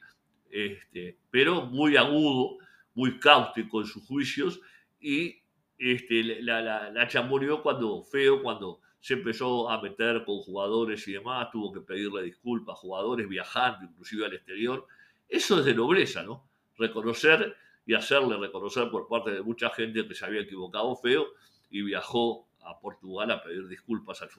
este, 0.50 1.18
pero 1.30 1.66
muy 1.66 1.98
agudo, 1.98 2.58
muy 2.96 3.20
cáustico 3.20 3.82
en 3.82 3.88
sus 3.88 4.04
juicios 4.06 4.60
y 5.00 5.36
este, 5.78 6.42
la, 6.42 6.62
la, 6.62 6.90
la 6.90 7.62
cuando, 7.62 8.04
feo, 8.04 8.42
cuando 8.42 8.80
se 9.00 9.14
empezó 9.14 9.70
a 9.70 9.80
meter 9.82 10.24
con 10.26 10.40
jugadores 10.40 11.08
y 11.08 11.14
demás, 11.14 11.50
tuvo 11.52 11.72
que 11.72 11.82
pedirle 11.82 12.24
disculpas 12.24 12.74
a 12.74 12.80
jugadores 12.80 13.30
viajando 13.30 13.86
inclusive 13.86 14.26
al 14.26 14.34
exterior. 14.34 14.88
Eso 15.30 15.60
es 15.60 15.66
de 15.66 15.76
nobleza, 15.76 16.24
¿no? 16.24 16.50
Reconocer 16.78 17.56
y 17.86 17.94
hacerle 17.94 18.38
reconocer 18.38 18.90
por 18.90 19.08
parte 19.08 19.32
de 19.32 19.42
mucha 19.42 19.70
gente 19.70 20.08
que 20.08 20.16
se 20.16 20.26
había 20.26 20.42
equivocado 20.42 20.96
feo 20.96 21.28
y 21.70 21.82
viajó 21.82 22.48
a 22.62 22.80
Portugal 22.80 23.32
a 23.32 23.44
pedir 23.44 23.68
disculpas 23.68 24.22
al, 24.22 24.30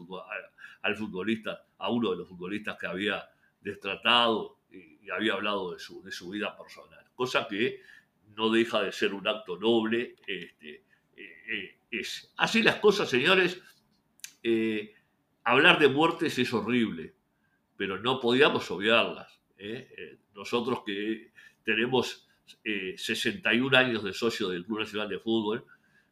futbolista, 0.96 1.66
a 1.78 1.90
uno 1.90 2.10
de 2.10 2.16
los 2.16 2.28
futbolistas 2.28 2.76
que 2.78 2.86
había 2.86 3.28
destratado 3.60 4.58
y, 4.70 4.98
había 5.10 5.32
hablado 5.32 5.72
de 5.72 5.78
su, 5.78 6.02
de 6.02 6.12
su 6.12 6.28
vida 6.28 6.54
personal. 6.56 7.02
Cosa 7.14 7.48
que 7.48 7.80
no 8.36 8.50
deja 8.50 8.82
de 8.82 8.92
ser 8.92 9.14
un 9.14 9.26
acto 9.26 9.58
noble. 9.58 10.16
Este, 10.26 10.84
eh, 11.16 11.44
eh, 11.48 11.78
es. 11.90 12.32
Así 12.36 12.62
las 12.62 12.76
cosas, 12.76 13.08
señores. 13.08 13.60
Eh, 14.42 14.94
hablar 15.44 15.78
de 15.78 15.88
muertes 15.88 16.38
es 16.38 16.52
horrible, 16.52 17.14
pero 17.76 17.98
no 17.98 18.20
podíamos 18.20 18.70
obviarlas. 18.70 19.40
nosotros 20.34 20.82
que 20.86 21.32
tenemos 21.64 22.28
61 22.62 23.76
años 23.76 24.04
de 24.04 24.12
socio 24.12 24.48
del 24.48 24.64
Club 24.64 24.80
Nacional 24.80 25.08
de 25.08 25.18
Fútbol, 25.18 25.64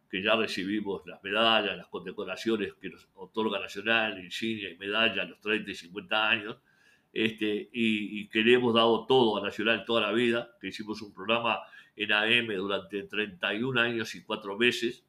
que 0.08 0.22
ya 0.22 0.36
recibimos 0.36 1.02
las 1.06 1.22
medallas, 1.22 1.76
las 1.76 1.88
condecoraciones 1.88 2.74
que 2.74 2.90
nos 2.90 3.08
otorga 3.14 3.58
Nacional, 3.58 4.22
insignia 4.22 4.70
y 4.70 4.76
medalla 4.76 5.22
a 5.22 5.24
los 5.26 5.40
30 5.40 5.70
y 5.70 5.74
50 5.74 6.28
años, 6.28 6.56
este, 7.12 7.70
y, 7.72 8.28
que 8.28 8.42
le 8.42 8.54
hemos 8.54 8.74
dado 8.74 9.06
todo 9.06 9.38
a 9.38 9.42
Nacional 9.42 9.84
toda 9.84 10.02
la 10.02 10.12
vida, 10.12 10.50
que 10.60 10.68
hicimos 10.68 11.00
un 11.02 11.14
programa 11.14 11.60
en 11.96 12.12
AM 12.12 12.48
durante 12.54 13.04
31 13.04 13.80
años 13.80 14.14
y 14.14 14.22
4 14.22 14.56
meses, 14.58 15.04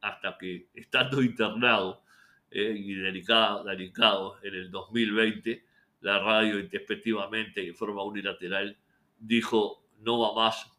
hasta 0.00 0.38
que 0.38 0.68
estando 0.74 1.22
internado 1.22 2.02
eh, 2.50 2.74
y 2.76 2.94
delicado, 2.94 3.64
delicado 3.64 4.38
en 4.42 4.54
el 4.54 4.70
2020, 4.70 5.64
la 6.00 6.18
radio 6.18 6.58
intespectivamente 6.58 7.62
y 7.62 7.68
en 7.68 7.76
forma 7.76 8.02
unilateral 8.02 8.76
dijo 9.18 9.84
no 9.98 10.18
va 10.18 10.34
más 10.34 10.72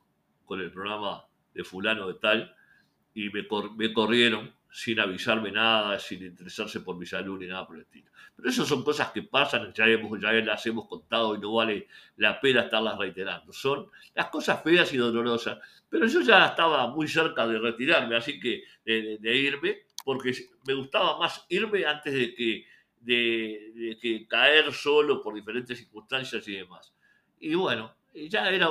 con 0.45 0.59
el 0.59 0.71
programa 0.71 1.25
de 1.53 1.63
fulano 1.63 2.07
de 2.07 2.15
tal, 2.15 2.55
y 3.13 3.29
me, 3.29 3.45
me 3.75 3.93
corrieron 3.93 4.53
sin 4.71 4.99
avisarme 4.99 5.51
nada, 5.51 5.99
sin 5.99 6.23
interesarse 6.23 6.79
por 6.79 6.97
mi 6.97 7.05
salud 7.05 7.39
ni 7.39 7.47
nada 7.47 7.67
por 7.67 7.75
el 7.75 7.83
estilo. 7.83 8.09
Pero 8.35 8.49
eso 8.49 8.65
son 8.65 8.83
cosas 8.83 9.11
que 9.11 9.23
pasan, 9.23 9.73
ya, 9.73 9.85
hemos, 9.85 10.19
ya 10.19 10.31
las 10.31 10.65
hemos 10.65 10.87
contado 10.87 11.35
y 11.35 11.39
no 11.39 11.53
vale 11.53 11.87
la 12.17 12.39
pena 12.39 12.61
estarlas 12.61 12.97
reiterando. 12.97 13.51
Son 13.51 13.87
las 14.15 14.29
cosas 14.29 14.63
feas 14.63 14.91
y 14.93 14.97
dolorosas. 14.97 15.59
Pero 15.89 16.07
yo 16.07 16.21
ya 16.21 16.47
estaba 16.47 16.87
muy 16.87 17.07
cerca 17.07 17.45
de 17.45 17.59
retirarme, 17.59 18.15
así 18.15 18.39
que 18.39 18.63
de, 18.85 19.37
irme, 19.37 19.83
porque 20.05 20.33
me 20.65 20.73
gustaba 20.73 21.19
más 21.19 21.45
irme 21.49 21.85
antes 21.85 22.13
de 22.13 22.33
que, 22.33 22.65
de, 23.01 23.71
de 23.75 23.97
que 24.01 24.25
caer 24.25 24.71
solo 24.71 25.21
por 25.21 25.35
diferentes 25.35 25.77
circunstancias 25.77 26.47
y 26.47 26.53
demás. 26.53 26.93
Y 27.41 27.55
bueno, 27.55 27.93
ya 28.13 28.49
era 28.49 28.69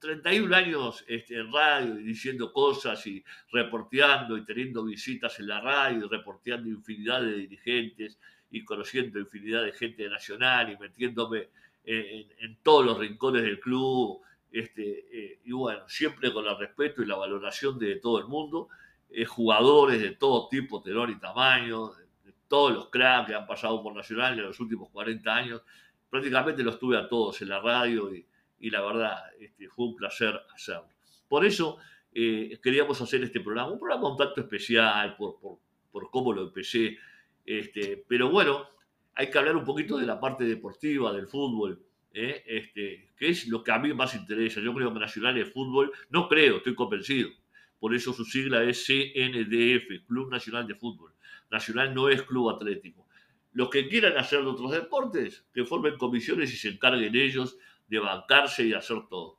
31 0.00 0.56
años 0.56 1.04
este, 1.06 1.36
en 1.36 1.52
radio 1.52 1.98
y 1.98 2.04
diciendo 2.04 2.52
cosas 2.52 3.06
y 3.06 3.22
reporteando 3.52 4.36
y 4.36 4.44
teniendo 4.44 4.84
visitas 4.84 5.38
en 5.38 5.48
la 5.48 5.60
radio 5.60 6.06
y 6.06 6.08
reporteando 6.08 6.68
infinidad 6.68 7.20
de 7.20 7.34
dirigentes 7.34 8.18
y 8.50 8.64
conociendo 8.64 9.20
infinidad 9.20 9.62
de 9.62 9.72
gente 9.72 10.08
nacional 10.08 10.72
y 10.72 10.78
metiéndome 10.78 11.50
en, 11.84 12.56
todos 12.62 12.84
los 12.84 12.98
rincones 12.98 13.42
del 13.42 13.60
club. 13.60 14.22
Este, 14.50 15.06
eh, 15.12 15.40
y 15.44 15.52
bueno, 15.52 15.88
siempre 15.88 16.32
con 16.32 16.46
el 16.46 16.58
respeto 16.58 17.02
y 17.02 17.06
la 17.06 17.16
valoración 17.16 17.78
de 17.78 17.96
todo 17.96 18.18
el 18.18 18.26
mundo, 18.26 18.68
eh, 19.10 19.24
jugadores 19.24 20.00
de 20.00 20.12
todo 20.12 20.48
tipo, 20.48 20.82
tenor 20.82 21.10
y 21.10 21.18
tamaño, 21.18 21.92
de, 22.24 22.32
todos 22.48 22.72
los 22.72 22.88
cracks 22.88 23.28
que 23.28 23.34
han 23.34 23.46
pasado 23.46 23.80
por 23.80 23.94
Nacional 23.94 24.36
en 24.36 24.46
los 24.46 24.58
últimos 24.58 24.88
40 24.90 25.32
años, 25.32 25.62
prácticamente 26.08 26.64
los 26.64 26.80
tuve 26.80 26.96
a 26.96 27.08
todos 27.08 27.40
en 27.42 27.48
la 27.48 27.60
radio 27.60 28.12
y, 28.12 28.26
y 28.60 28.70
la 28.70 28.82
verdad 28.82 29.16
este, 29.40 29.68
fue 29.68 29.86
un 29.86 29.96
placer 29.96 30.38
hacerlo. 30.54 30.88
Por 31.28 31.44
eso 31.44 31.78
eh, 32.12 32.58
queríamos 32.62 33.00
hacer 33.00 33.22
este 33.24 33.40
programa, 33.40 33.72
un 33.72 33.78
programa 33.78 34.10
un 34.10 34.16
tanto 34.16 34.40
especial 34.40 35.16
por, 35.16 35.40
por, 35.40 35.58
por 35.90 36.10
cómo 36.10 36.32
lo 36.32 36.42
empecé, 36.42 36.98
este, 37.44 38.04
pero 38.06 38.30
bueno, 38.30 38.68
hay 39.14 39.30
que 39.30 39.38
hablar 39.38 39.56
un 39.56 39.64
poquito 39.64 39.98
de 39.98 40.06
la 40.06 40.20
parte 40.20 40.44
deportiva, 40.44 41.12
del 41.12 41.26
fútbol, 41.26 41.82
¿eh? 42.12 42.42
este, 42.46 43.10
que 43.16 43.28
es 43.28 43.48
lo 43.48 43.62
que 43.62 43.72
a 43.72 43.78
mí 43.78 43.92
más 43.92 44.14
interesa. 44.14 44.60
Yo 44.60 44.74
creo 44.74 44.92
que 44.92 45.00
Nacional 45.00 45.34
de 45.34 45.46
Fútbol, 45.46 45.92
no 46.10 46.28
creo, 46.28 46.58
estoy 46.58 46.74
convencido. 46.74 47.30
Por 47.78 47.94
eso 47.94 48.12
su 48.12 48.24
sigla 48.24 48.62
es 48.64 48.84
CNDF, 48.86 50.06
Club 50.06 50.30
Nacional 50.30 50.66
de 50.66 50.74
Fútbol. 50.74 51.12
Nacional 51.50 51.94
no 51.94 52.08
es 52.08 52.22
club 52.22 52.50
atlético. 52.50 53.06
Los 53.52 53.70
que 53.70 53.88
quieran 53.88 54.16
hacer 54.16 54.40
otros 54.40 54.70
deportes, 54.70 55.44
que 55.52 55.64
formen 55.64 55.96
comisiones 55.96 56.52
y 56.52 56.56
se 56.56 56.68
encarguen 56.68 57.16
ellos 57.16 57.58
de 57.90 57.98
bancarse 57.98 58.64
y 58.64 58.72
hacer 58.72 59.02
todo. 59.10 59.38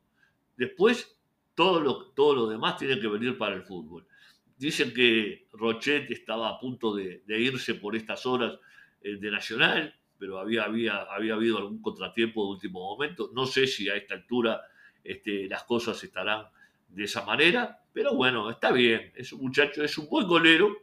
Después, 0.56 1.16
todo 1.54 1.80
lo, 1.80 2.46
demás 2.46 2.76
tiene 2.76 3.00
que 3.00 3.08
venir 3.08 3.36
para 3.36 3.56
el 3.56 3.62
fútbol. 3.62 4.06
Dicen 4.56 4.94
que 4.94 5.48
Rochet 5.52 6.08
estaba 6.10 6.50
a 6.50 6.60
punto 6.60 6.94
de, 6.94 7.22
irse 7.26 7.74
por 7.74 7.96
estas 7.96 8.24
horas 8.26 8.58
eh, 9.02 9.16
de 9.16 9.30
Nacional, 9.30 9.94
pero 10.18 10.38
había, 10.38 10.64
había, 10.64 10.98
había 11.02 11.34
habido 11.34 11.58
algún 11.58 11.82
contratiempo 11.82 12.44
de 12.44 12.50
último 12.52 12.80
momento. 12.80 13.30
No 13.34 13.46
sé 13.46 13.66
si 13.66 13.88
a 13.88 13.96
esta 13.96 14.14
altura 14.14 14.62
este, 15.02 15.48
las 15.48 15.64
cosas 15.64 16.02
estarán 16.04 16.46
de 16.88 17.04
esa 17.04 17.24
manera, 17.24 17.80
pero 17.92 18.14
bueno, 18.14 18.50
está 18.50 18.70
bien. 18.70 19.12
Es 19.16 19.32
un 19.32 19.40
muchacho, 19.40 19.82
es 19.82 19.98
un 19.98 20.08
buen 20.08 20.28
golero. 20.28 20.76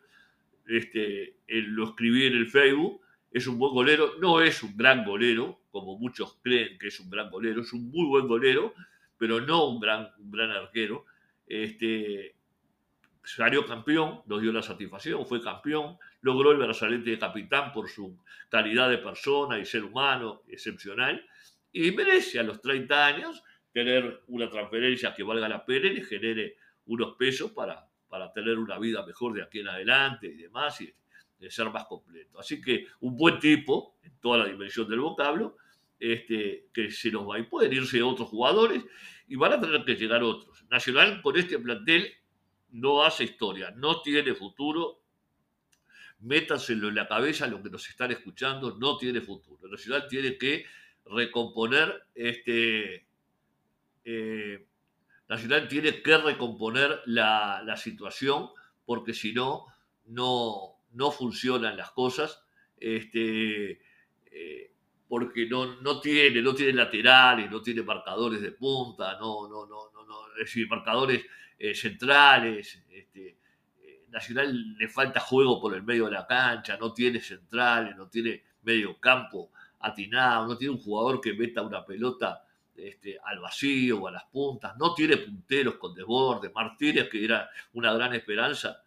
Este, 0.68 1.38
lo 1.48 1.86
escribí 1.86 2.26
en 2.26 2.34
el 2.34 2.48
Facebook 2.48 3.02
es 3.32 3.48
un 3.48 3.60
buen 3.60 3.74
golero, 3.74 4.14
no 4.20 4.42
es 4.42 4.64
un 4.64 4.76
gran 4.76 5.06
golero, 5.06 5.59
como 5.72 5.98
muchos 5.98 6.38
creen 6.42 6.78
que 6.78 6.88
es 6.88 7.00
un 7.00 7.10
gran 7.10 7.30
golero, 7.30 7.62
es 7.62 7.74
un 7.74 7.90
muy 7.90 8.08
buen 8.08 8.28
golero, 8.28 8.74
pero 9.18 9.42
no 9.42 9.66
un 9.68 9.80
gran, 9.80 10.10
un 10.18 10.32
gran 10.32 10.52
arquero. 10.52 11.06
Este, 11.46 12.36
salió 13.24 13.66
campeón, 13.66 14.22
nos 14.26 14.42
dio 14.42 14.52
la 14.52 14.62
satisfacción, 14.62 15.26
fue 15.26 15.42
campeón, 15.42 15.98
logró 16.22 16.52
el 16.52 16.58
brazalete 16.58 17.12
de 17.12 17.20
capitán 17.20 17.72
por 17.72 17.90
su 17.90 18.18
calidad 18.50 18.90
de 18.90 18.98
persona 18.98 19.60
y 19.60 19.66
ser 19.66 19.84
humano 19.84 20.44
excepcional, 20.48 21.26
y 21.72 21.92
merece 21.92 22.40
a 22.40 22.44
los 22.44 22.62
30 22.62 23.06
años 23.06 23.44
tener 23.72 24.24
una 24.28 24.50
transferencia 24.50 25.14
que 25.14 25.24
valga 25.24 25.48
la 25.48 25.66
pena 25.66 25.88
y 25.88 25.96
le 25.96 26.04
genere 26.04 26.58
unos 26.86 27.16
pesos 27.18 27.52
para, 27.52 27.88
para 28.08 28.34
tener 28.34 28.58
una 28.58 28.80
vida 28.80 29.06
mejor 29.06 29.34
de 29.34 29.44
aquí 29.44 29.60
en 29.60 29.68
adelante 29.68 30.28
y 30.28 30.38
demás. 30.38 30.82
Y, 30.82 30.94
de 31.40 31.50
ser 31.50 31.70
más 31.70 31.86
completo. 31.86 32.40
Así 32.40 32.62
que 32.62 32.88
un 33.00 33.16
buen 33.16 33.40
tipo, 33.40 33.98
en 34.04 34.20
toda 34.20 34.40
la 34.40 34.46
dimensión 34.46 34.90
del 34.90 35.00
vocablo, 35.00 35.58
este, 36.00 36.68
que 36.74 36.92
se 36.92 37.12
nos 37.12 37.28
va 37.28 37.40
y 37.40 37.44
pueden 37.44 37.74
irse 37.74 38.02
otros 38.02 38.30
jugadores 38.30 38.84
y 39.28 39.36
van 39.36 39.54
a 39.54 39.62
tener 39.62 39.84
que 39.84 39.96
llegar 39.96 40.24
otros. 40.24 40.66
Nacional 40.70 41.22
con 41.22 41.38
este 41.38 41.60
plantel 41.60 42.14
no 42.72 43.04
hace 43.04 43.24
historia, 43.24 43.72
no 43.72 44.02
tiene 44.02 44.34
futuro, 44.34 45.02
métanselo 46.20 46.90
en 46.90 46.96
la 46.96 47.08
cabeza 47.08 47.48
lo 47.48 47.62
que 47.62 47.70
nos 47.70 47.88
están 47.90 48.12
escuchando, 48.12 48.78
no 48.78 48.98
tiene 48.98 49.22
futuro. 49.22 49.68
Nacional 49.70 50.08
tiene 50.08 50.38
que 50.38 50.66
recomponer 51.06 52.04
este. 52.16 53.06
Eh, 54.04 54.66
Nacional 55.28 55.68
tiene 55.68 56.02
que 56.02 56.18
recomponer 56.18 57.02
la, 57.06 57.76
situación 57.78 58.50
porque 58.84 59.14
si 59.14 59.32
no, 59.32 59.68
no, 60.08 60.79
no 60.94 61.12
funcionan 61.12 61.78
las 61.78 61.92
cosas. 61.92 62.44
Este, 62.78 63.82
eh, 64.32 64.72
porque 65.10 65.48
no, 65.48 65.82
no, 65.82 66.00
tiene, 66.00 66.42
no 66.42 66.54
tiene 66.54 66.74
laterales, 66.74 67.50
no 67.50 67.62
tiene 67.62 67.82
marcadores 67.82 68.42
de 68.42 68.52
punta, 68.52 69.18
no, 69.20 69.48
no, 69.48 69.66
no, 69.66 69.92
no, 69.92 70.28
es 70.34 70.46
decir, 70.46 70.68
marcadores 70.70 71.26
eh, 71.58 71.74
centrales. 71.74 72.84
Este, 72.90 73.38
eh, 73.82 74.06
Nacional 74.10 74.78
le 74.78 74.88
falta 74.88 75.20
juego 75.20 75.60
por 75.60 75.74
el 75.74 75.82
medio 75.82 76.06
de 76.06 76.12
la 76.12 76.28
cancha, 76.28 76.78
no 76.78 76.94
tiene 76.94 77.20
centrales, 77.20 77.96
no 77.98 78.08
tiene 78.08 78.44
medio 78.62 79.00
campo 79.00 79.52
atinado, 79.80 80.48
no 80.48 80.58
tiene 80.58 80.76
un 80.76 80.82
jugador 80.82 81.20
que 81.20 81.34
meta 81.34 81.64
una 81.64 81.84
pelota 81.84 82.44
este, 82.76 83.18
al 83.26 83.40
vacío 83.40 84.02
o 84.02 84.08
a 84.08 84.12
las 84.12 84.26
puntas, 84.26 84.78
no 84.78 84.94
tiene 84.94 85.18
punteros 85.18 85.76
con 85.76 85.96
desborde. 85.96 86.52
Martínez, 86.52 87.10
que 87.10 87.26
era 87.26 87.50
una 87.74 87.92
gran 87.94 88.14
esperanza, 88.14 88.84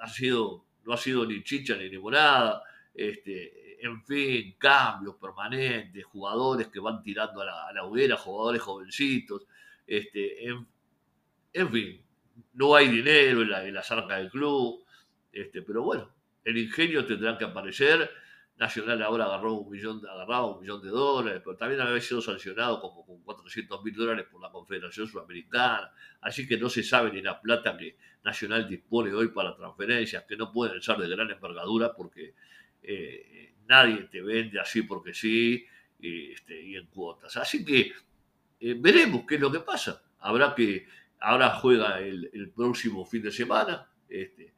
ha, 0.00 0.08
sido, 0.08 0.64
no 0.84 0.92
ha 0.92 0.96
sido 0.96 1.26
ni 1.26 1.42
chicha 1.42 1.76
ni 1.76 1.88
limonada. 1.88 2.62
Este, 2.94 3.84
en 3.84 4.02
fin, 4.04 4.54
cambios 4.58 5.16
permanentes, 5.16 6.04
jugadores 6.04 6.68
que 6.68 6.80
van 6.80 7.02
tirando 7.02 7.40
a 7.42 7.72
la, 7.72 7.84
hoguera, 7.84 8.16
jugadores 8.16 8.60
jovencitos. 8.62 9.46
Este, 9.86 10.46
en, 10.46 11.70
fin, 11.70 12.00
no 12.54 12.74
hay 12.74 12.88
dinero 12.88 13.42
en 13.42 13.50
la, 13.50 13.66
en 13.66 13.76
arcas 13.76 14.18
del 14.18 14.30
club. 14.30 14.84
Este, 15.32 15.62
pero 15.62 15.82
bueno, 15.82 16.10
el 16.44 16.58
ingenio 16.58 17.06
tendrá 17.06 17.38
que 17.38 17.44
aparecer 17.44 18.10
Nacional 18.60 19.02
ahora 19.02 19.24
agarró 19.24 19.54
un 19.54 19.70
millón, 19.70 20.06
agarraba 20.06 20.54
un 20.54 20.60
millón 20.60 20.82
de 20.82 20.90
dólares, 20.90 21.40
pero 21.42 21.56
también 21.56 21.80
había 21.80 21.98
sido 21.98 22.20
sancionado 22.20 22.78
como 22.78 23.06
con 23.06 23.22
400 23.22 23.82
mil 23.82 23.94
dólares 23.94 24.26
por 24.30 24.42
la 24.42 24.50
Confederación 24.50 25.08
Sudamericana. 25.08 25.90
Así 26.20 26.46
que 26.46 26.58
no 26.58 26.68
se 26.68 26.82
sabe 26.82 27.10
ni 27.10 27.22
la 27.22 27.40
plata 27.40 27.74
que 27.74 27.96
Nacional 28.22 28.68
dispone 28.68 29.14
hoy 29.14 29.28
para 29.28 29.56
transferencias, 29.56 30.24
que 30.24 30.36
no 30.36 30.52
pueden 30.52 30.82
ser 30.82 30.98
de 30.98 31.08
gran 31.08 31.30
envergadura 31.30 31.94
porque 31.94 32.34
eh, 32.82 33.54
nadie 33.66 34.02
te 34.12 34.20
vende 34.20 34.60
así 34.60 34.82
porque 34.82 35.14
sí 35.14 35.64
y, 35.98 36.32
este, 36.32 36.76
en 36.76 36.84
cuotas. 36.88 37.34
Así 37.38 37.64
que 37.64 37.94
eh, 38.60 38.76
veremos 38.78 39.24
qué 39.26 39.36
es 39.36 39.40
lo 39.40 39.50
que 39.50 39.60
pasa. 39.60 40.02
Habrá 40.18 40.54
que, 40.54 40.86
ahora 41.20 41.48
juega 41.54 41.98
el, 41.98 42.52
próximo 42.54 43.06
fin 43.06 43.22
de 43.22 43.32
semana. 43.32 43.88
Este, 44.06 44.52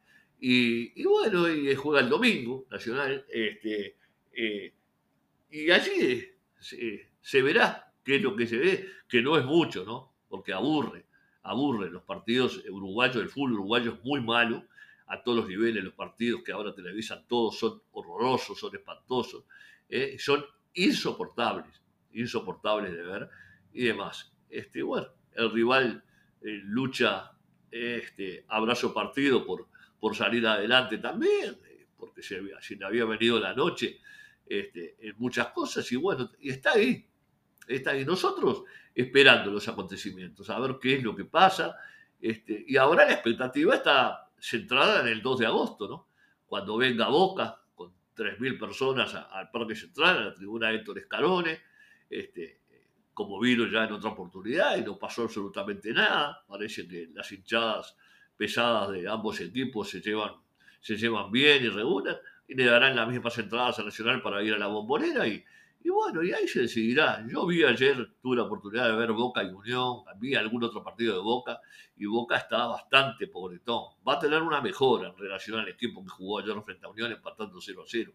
y, 0.45 1.05
bueno, 1.05 1.49
y 1.49 1.73
juega 1.73 2.01
el 2.01 2.09
domingo, 2.09 2.65
Nacional, 2.69 3.25
este, 3.29 3.95
eh, 4.33 4.73
y 5.49 5.71
allí 5.71 6.21
se, 6.59 7.41
verá 7.41 7.93
qué 8.03 8.17
es 8.17 8.21
lo 8.21 8.35
que 8.35 8.45
se 8.45 8.57
ve, 8.57 8.89
que 9.07 9.21
no 9.21 9.37
es 9.37 9.45
mucho, 9.45 9.85
¿no? 9.85 10.11
Porque 10.27 10.51
aburre, 10.51 11.05
aburre 11.43 11.89
los 11.89 12.03
partidos 12.03 12.61
uruguayos, 12.69 13.23
el 13.23 13.29
fútbol 13.29 13.53
uruguayo 13.53 13.93
es 13.93 14.03
muy 14.03 14.19
malo, 14.19 14.65
a 15.07 15.23
todos 15.23 15.37
los 15.37 15.47
niveles, 15.47 15.81
los 15.81 15.93
partidos 15.93 16.43
que 16.43 16.51
ahora 16.51 16.75
televisan 16.75 17.25
todos 17.25 17.57
son 17.57 17.81
horrorosos, 17.93 18.59
son 18.59 18.75
espantosos, 18.75 19.45
¿eh? 19.87 20.17
son 20.19 20.43
insoportables, 20.73 21.81
insoportables 22.11 22.91
de 22.91 23.01
ver 23.01 23.29
y 23.71 23.85
demás. 23.85 24.33
Este, 24.49 24.83
bueno, 24.83 25.07
el 25.35 25.51
rival 25.51 26.03
eh, 26.41 26.59
lucha 26.65 27.31
este, 27.71 28.43
abrazo 28.49 28.93
partido 28.93 29.45
por, 29.45 29.67
por 30.03 30.17
salir 30.17 30.45
adelante 30.45 30.97
también, 30.97 31.57
eh, 31.65 31.87
porque 31.95 32.21
se, 32.21 32.41
le 32.41 32.85
había 32.85 33.05
venido 33.05 33.39
la 33.39 33.53
noche 33.53 34.01
este, 34.45 34.97
en 34.99 35.15
muchas 35.17 35.47
cosas, 35.53 35.89
y 35.93 35.95
bueno, 35.95 36.29
y 36.41 36.49
está 36.49 36.73
ahí, 36.73 37.07
está 37.65 37.91
ahí. 37.91 38.03
Nosotros 38.03 38.63
esperando 38.93 39.49
los 39.49 39.65
acontecimientos, 39.69 40.49
a 40.49 40.59
ver 40.59 40.75
qué 40.81 40.95
es 40.95 41.03
lo 41.03 41.15
que 41.15 41.23
pasa, 41.23 41.77
este, 42.19 42.65
y 42.67 42.75
ahora 42.75 43.05
la 43.05 43.13
expectativa 43.13 43.75
está 43.75 44.29
centrada 44.37 44.99
en 44.99 45.07
el 45.07 45.21
2 45.21 45.39
de 45.39 45.45
agosto, 45.45 45.87
¿no? 45.87 46.09
Cuando 46.47 46.75
venga 46.75 47.07
Boca 47.07 47.61
con 47.73 47.93
3.000 48.13 48.59
personas 48.59 49.15
al 49.15 49.51
Parque 49.51 49.73
Central, 49.73 50.17
a 50.17 50.21
la 50.25 50.33
tribuna 50.33 50.69
Héctor 50.69 50.97
Escalone, 50.97 51.61
este, 52.09 52.59
como 53.13 53.39
vino 53.39 53.65
ya 53.67 53.85
en 53.85 53.93
otra 53.93 54.09
oportunidad 54.09 54.75
y 54.75 54.81
no 54.81 54.99
pasó 54.99 55.21
absolutamente 55.21 55.93
nada. 55.93 56.43
Parece 56.45 56.85
que 56.89 57.07
las 57.13 57.31
hinchadas 57.31 57.95
pesadas 58.37 58.91
de 58.91 59.07
ambos 59.07 59.39
equipos 59.39 59.89
se 59.89 60.01
llevan, 60.01 60.33
se 60.79 60.97
llevan 60.97 61.31
bien 61.31 61.63
y 61.63 61.69
reúnen 61.69 62.15
y 62.47 62.55
le 62.55 62.65
darán 62.65 62.95
las 62.95 63.07
mismas 63.07 63.37
entradas 63.37 63.79
a 63.79 63.83
Nacional 63.83 64.21
para 64.21 64.43
ir 64.43 64.53
a 64.53 64.57
la 64.57 64.67
bombonera 64.67 65.27
y, 65.27 65.43
y 65.83 65.89
bueno, 65.89 66.23
y 66.23 66.31
ahí 66.31 66.47
se 66.47 66.61
decidirá. 66.61 67.25
Yo 67.27 67.45
vi 67.45 67.63
ayer, 67.63 68.15
tuve 68.21 68.37
la 68.37 68.43
oportunidad 68.43 68.87
de 68.87 68.95
ver 68.95 69.11
Boca 69.11 69.43
y 69.43 69.47
Unión, 69.47 70.03
vi 70.17 70.33
algún 70.35 70.63
otro 70.63 70.81
partido 70.83 71.15
de 71.15 71.21
Boca 71.21 71.59
y 71.97 72.05
Boca 72.05 72.37
está 72.37 72.67
bastante 72.67 73.27
pobretón. 73.27 73.93
Va 74.07 74.13
a 74.13 74.19
tener 74.19 74.41
una 74.41 74.61
mejora 74.61 75.09
en 75.09 75.17
relación 75.17 75.59
al 75.59 75.67
equipo 75.67 76.01
que 76.03 76.09
jugó 76.09 76.39
ayer 76.39 76.55
frente 76.63 76.85
a 76.85 76.89
Unión 76.89 77.11
empatando 77.11 77.59
0 77.59 77.81
a 77.81 77.85
0. 77.87 78.13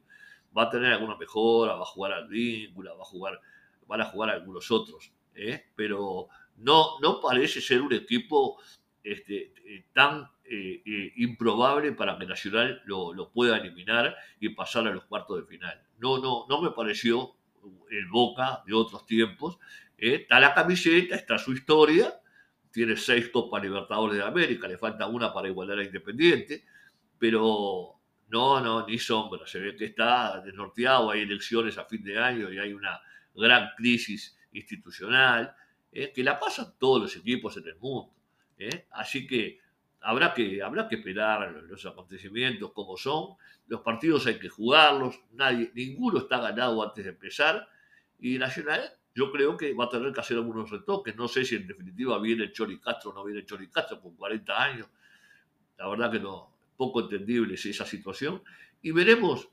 Va 0.57 0.63
a 0.65 0.71
tener 0.71 0.95
alguna 0.95 1.17
mejora, 1.17 1.75
va 1.75 1.83
a 1.83 1.87
jugar 1.87 2.13
al 2.13 2.29
Víncula, 2.29 2.95
va 2.95 3.03
a 3.03 3.07
jugar, 3.07 3.41
van 3.87 4.01
a 4.01 4.05
jugar 4.07 4.31
algunos 4.31 4.71
otros. 4.71 5.13
¿eh? 5.35 5.67
Pero 5.77 6.29
no, 6.57 6.99
no 7.01 7.21
parece 7.21 7.61
ser 7.61 7.83
un 7.83 7.93
equipo 7.93 8.59
este, 9.03 9.53
eh, 9.65 9.85
tan 9.93 10.29
eh, 10.45 10.83
eh, 10.85 11.13
improbable 11.17 11.93
para 11.93 12.19
que 12.19 12.27
Nacional 12.27 12.83
lo, 12.85 13.31
pueda 13.33 13.57
eliminar 13.57 14.17
y 14.41 14.51
pasar 14.51 14.87
a 14.87 14.93
los 14.93 15.05
cuartos 15.05 15.41
de 15.41 15.47
final. 15.47 15.83
No, 15.99 16.19
no, 16.19 16.47
no 16.49 16.63
me 16.63 16.71
pareció 16.71 17.35
el 17.91 18.07
Boca 18.09 18.63
de 18.67 18.75
otros 18.75 19.07
tiempos. 19.07 19.59
está 19.97 20.41
la 20.41 20.55
camiseta, 20.55 21.17
está 21.17 21.39
su 21.39 21.53
historia, 21.53 22.13
tiene 22.71 22.97
seis 22.97 23.29
Copas 23.31 23.63
Libertadores 23.63 24.17
de 24.17 24.25
América, 24.25 24.69
le 24.69 24.79
falta 24.79 25.07
una 25.07 25.33
para 25.33 25.49
igualar 25.49 25.79
a 25.79 25.85
Independiente, 25.85 26.65
pero 27.19 27.95
no, 28.29 28.61
no, 28.61 28.87
ni 28.87 28.99
sombra. 28.99 29.47
Se 29.47 29.59
ve 29.59 29.77
que 29.77 29.87
está 29.87 30.41
desnorteado, 30.41 31.11
hay 31.11 31.23
elecciones 31.23 31.79
a 31.79 31.85
fin 31.85 32.03
de 32.03 32.19
año 32.19 32.53
y 32.53 32.59
hay 32.59 32.73
una 32.73 33.01
gran 33.35 33.71
crisis 33.77 34.37
institucional, 34.53 35.55
que 35.91 36.23
la 36.23 36.39
pasan 36.39 36.75
todos 36.79 37.03
los 37.03 37.17
equipos 37.17 37.57
en 37.57 37.67
el 37.67 37.77
mundo. 37.77 38.18
¿Eh? 38.59 38.87
Así 38.93 39.27
que 39.27 39.61
habrá, 40.01 40.35
que 40.35 40.63
habrá 40.63 40.89
que 40.89 40.97
esperar 40.97 41.51
los 41.69 41.85
acontecimientos 41.87 42.73
como 42.73 42.97
son. 42.97 43.37
Los 43.67 43.81
partidos 43.81 44.27
hay 44.27 44.39
que 44.39 44.49
jugarlos, 44.49 45.21
nadie, 45.33 45.71
ninguno 45.75 46.19
está 46.19 46.39
ganado 46.41 46.83
antes 46.83 47.05
de 47.05 47.11
empezar. 47.11 47.69
Y 48.19 48.39
Nacional, 48.39 48.83
yo 49.15 49.31
creo 49.31 49.57
que 49.57 49.75
va 49.75 49.85
a 49.85 49.89
tener 49.89 50.13
que 50.13 50.21
hacer 50.21 50.37
algunos 50.37 50.71
retoques. 50.71 51.17
No 51.17 51.29
sé 51.29 51.45
si 51.45 51.57
en 51.57 51.67
definitiva 51.67 52.19
viene 52.19 52.45
el 52.45 52.53
Chori 52.53 52.79
Castro 52.81 53.11
o 53.11 53.15
no 53.15 53.25
viene 53.25 53.41
el 53.41 53.47
Chori 53.47 53.69
Castro 53.69 54.01
con 54.01 54.17
40 54.17 54.63
años. 54.63 54.89
La 55.77 55.89
verdad 55.89 56.11
que 56.11 56.21
no, 56.21 56.53
poco 56.77 57.01
entendible 57.01 57.55
es 57.55 57.67
esa 57.67 57.85
situación. 57.85 58.43
Y 58.83 58.93
veremos 58.93 59.49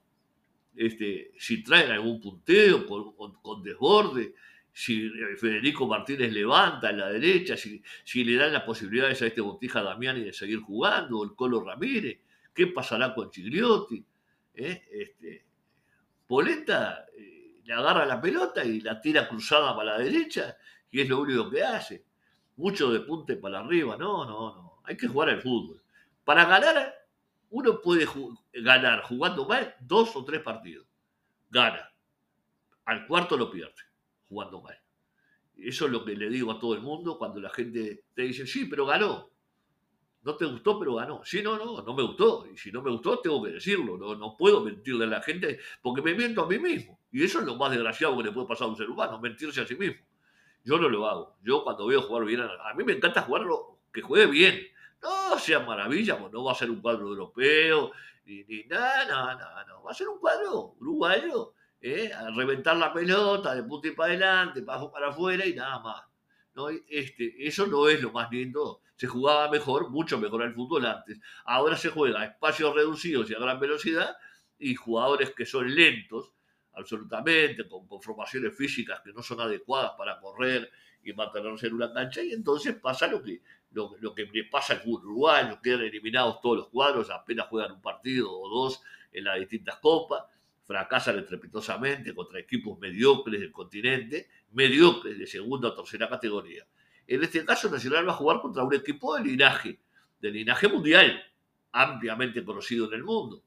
este, 0.76 1.32
si 1.38 1.64
traen 1.64 1.92
algún 1.92 2.20
punteo 2.20 2.86
con 2.86 3.64
desborde 3.64 4.34
si 4.78 5.10
Federico 5.38 5.88
Martínez 5.88 6.34
levanta 6.34 6.90
en 6.90 6.98
la 6.98 7.08
derecha, 7.08 7.56
si, 7.56 7.82
si 8.04 8.26
le 8.26 8.36
dan 8.36 8.52
las 8.52 8.64
posibilidades 8.64 9.22
a 9.22 9.28
este 9.28 9.40
Botija 9.40 9.82
Damiani 9.82 10.20
de 10.20 10.34
seguir 10.34 10.60
jugando, 10.60 11.20
o 11.20 11.24
el 11.24 11.34
Colo 11.34 11.64
Ramírez, 11.64 12.20
qué 12.54 12.68
pasará 12.68 13.16
con 13.16 13.32
Chigliotti. 13.32 14.06
¿Eh? 14.54 14.84
Este, 14.92 15.46
Polenta 16.28 17.06
eh, 17.18 17.62
le 17.64 17.74
agarra 17.74 18.06
la 18.06 18.20
pelota 18.20 18.66
y 18.66 18.82
la 18.82 19.00
tira 19.00 19.30
cruzada 19.30 19.74
para 19.74 19.94
la 19.94 20.04
derecha, 20.04 20.58
y 20.92 21.00
es 21.00 21.08
lo 21.08 21.22
único 21.22 21.50
que 21.50 21.64
hace. 21.64 22.04
Mucho 22.58 22.92
de 22.92 23.00
punte 23.00 23.38
para 23.38 23.62
arriba, 23.62 23.96
no, 23.96 24.26
no, 24.26 24.56
no. 24.56 24.82
Hay 24.84 24.98
que 24.98 25.08
jugar 25.08 25.30
al 25.30 25.42
fútbol. 25.42 25.82
Para 26.26 26.44
ganar, 26.44 26.94
uno 27.52 27.80
puede 27.82 28.06
ganar 28.52 29.04
jugando 29.04 29.48
mal 29.48 29.74
dos 29.80 30.14
o 30.18 30.26
tres 30.26 30.42
partidos. 30.42 30.86
Gana. 31.50 31.94
Al 32.84 33.08
cuarto 33.08 33.38
lo 33.38 33.50
pierde 33.50 33.85
jugando 34.28 34.62
mal. 34.62 34.78
Eso 35.58 35.86
es 35.86 35.92
lo 35.92 36.04
que 36.04 36.16
le 36.16 36.30
digo 36.30 36.52
a 36.52 36.60
todo 36.60 36.74
el 36.74 36.82
mundo 36.82 37.18
cuando 37.18 37.40
la 37.40 37.50
gente 37.50 38.06
te 38.14 38.24
dice, 38.24 38.46
sí, 38.46 38.66
pero 38.66 38.86
ganó. 38.86 39.30
No 40.24 40.36
te 40.36 40.46
gustó, 40.46 40.80
pero 40.80 40.96
ganó. 40.96 41.22
Sí, 41.24 41.42
no, 41.44 41.58
no, 41.58 41.82
no 41.82 41.94
me 41.94 42.04
gustó. 42.04 42.48
Y 42.52 42.58
si 42.58 42.72
no 42.72 42.82
me 42.82 42.90
gustó, 42.90 43.20
tengo 43.20 43.44
que 43.44 43.52
decirlo. 43.52 43.96
No, 43.98 44.16
no 44.16 44.36
puedo 44.36 44.62
mentirle 44.62 45.06
a 45.06 45.08
la 45.08 45.22
gente 45.22 45.60
porque 45.82 46.02
me 46.02 46.16
miento 46.16 46.44
a 46.44 46.48
mí 46.48 46.58
mismo. 46.58 47.00
Y 47.12 47.24
eso 47.24 47.40
es 47.40 47.46
lo 47.46 47.56
más 47.56 47.72
desgraciado 47.72 48.18
que 48.18 48.24
le 48.24 48.32
puede 48.32 48.48
pasar 48.48 48.68
a 48.68 48.72
un 48.72 48.76
ser 48.76 48.90
humano, 48.90 49.20
mentirse 49.20 49.62
a 49.62 49.68
sí 49.68 49.76
mismo. 49.76 50.04
Yo 50.64 50.80
no 50.80 50.90
lo 50.90 51.08
hago. 51.08 51.38
Yo 51.44 51.64
cuando 51.64 51.86
veo 51.86 52.02
jugar 52.02 52.26
bien, 52.26 52.42
a 52.42 52.74
mí 52.74 52.84
me 52.84 52.94
encanta 52.94 53.22
jugarlo, 53.22 53.78
que 53.94 54.02
juegue 54.02 54.26
bien. 54.26 54.68
No 55.02 55.38
sea 55.38 55.60
maravilla, 55.60 56.18
pues 56.18 56.34
no 56.34 56.44
va 56.44 56.54
a 56.54 56.56
ser 56.56 56.72
un 56.72 56.82
cuadro 56.82 57.08
europeo, 57.08 57.92
ni, 58.26 58.44
ni 58.46 58.64
nada, 58.64 59.06
nada, 59.06 59.36
nada, 59.36 59.66
no. 59.66 59.84
Va 59.84 59.92
a 59.92 59.94
ser 59.94 60.10
un 60.10 60.20
cuadro 60.20 60.76
uruguayo 60.80 61.54
¿eh? 61.86 62.12
a 62.12 62.32
reventar 62.32 62.76
la 62.78 62.92
pelota 62.92 63.54
de 63.54 63.64
punta 63.64 63.88
y 63.88 63.92
para 63.92 64.14
adelante, 64.14 64.64
para, 64.64 64.90
para 64.90 65.10
afuera 65.10 65.46
y 65.46 65.54
nada 65.54 65.80
más. 65.80 66.04
¿no? 66.56 66.70
Este, 66.70 67.36
eso 67.46 67.68
no 67.68 67.88
es 67.88 68.02
lo 68.02 68.12
más 68.12 68.32
lindo. 68.32 68.82
Se 68.96 69.08
jugaba 69.08 69.50
mejor, 69.52 69.90
mucho 69.90 70.18
mejor 70.18 70.44
el 70.44 70.54
fútbol 70.54 70.86
antes. 70.86 71.20
Ahora 71.44 71.78
se 71.78 71.90
juega 71.90 72.22
a 72.22 72.26
espacios 72.26 72.74
reducidos 72.74 73.30
y 73.30 73.36
a 73.36 73.40
gran 73.40 73.60
velocidad 73.60 74.18
y 74.58 74.74
jugadores 74.74 75.32
que 75.36 75.46
son 75.46 75.74
lentos, 75.74 76.32
absolutamente, 76.74 77.68
con, 77.68 77.88
formaciones 78.02 78.58
físicas 78.58 79.02
que 79.02 79.14
no 79.14 79.22
son 79.22 79.42
adecuadas 79.42 79.92
para 79.98 80.20
correr 80.20 80.72
y 81.04 81.14
mantenerse 81.14 81.68
en 81.68 81.74
una 81.76 81.94
cancha, 81.94 82.24
y 82.24 82.32
entonces 82.32 82.76
pasa 82.76 83.06
lo 83.06 83.22
que, 83.22 83.42
lo, 83.72 83.96
lo 84.00 84.16
que 84.16 84.26
pasa 84.50 84.74
en 84.74 84.90
Uruguay, 84.90 85.46
quedan 85.62 85.82
eliminados 85.82 86.42
todos 86.42 86.58
los 86.58 86.68
cuadros, 86.70 87.12
apenas 87.12 87.48
juegan 87.48 87.74
un 87.74 87.82
partido 87.82 88.32
o 88.32 88.50
dos 88.50 88.82
en 89.12 89.26
las 89.26 89.40
distintas 89.40 89.78
copas, 89.78 90.24
fracasan 90.66 91.20
estrepitosamente 91.20 92.14
contra 92.14 92.40
equipos 92.40 92.80
mediocres 92.80 93.40
del 93.40 93.52
continente, 93.52 94.30
mediocres 94.52 95.18
de 95.18 95.28
segunda 95.28 95.70
o 95.70 95.76
tercera 95.76 96.10
categoría. 96.10 96.66
En 97.08 97.24
este 97.24 97.46
caso, 97.46 97.70
Nacional 97.70 98.08
va 98.08 98.14
a 98.14 98.16
jugar 98.16 98.42
contra 98.42 98.64
un 98.64 98.74
equipo 98.74 99.16
de 99.16 99.24
linaje, 99.24 99.80
de 100.20 100.32
linaje 100.32 100.68
mundial, 100.68 101.24
ampliamente 101.72 102.44
conocido 102.44 102.88
en 102.88 102.94
el 102.94 103.04
mundo. 103.04 103.44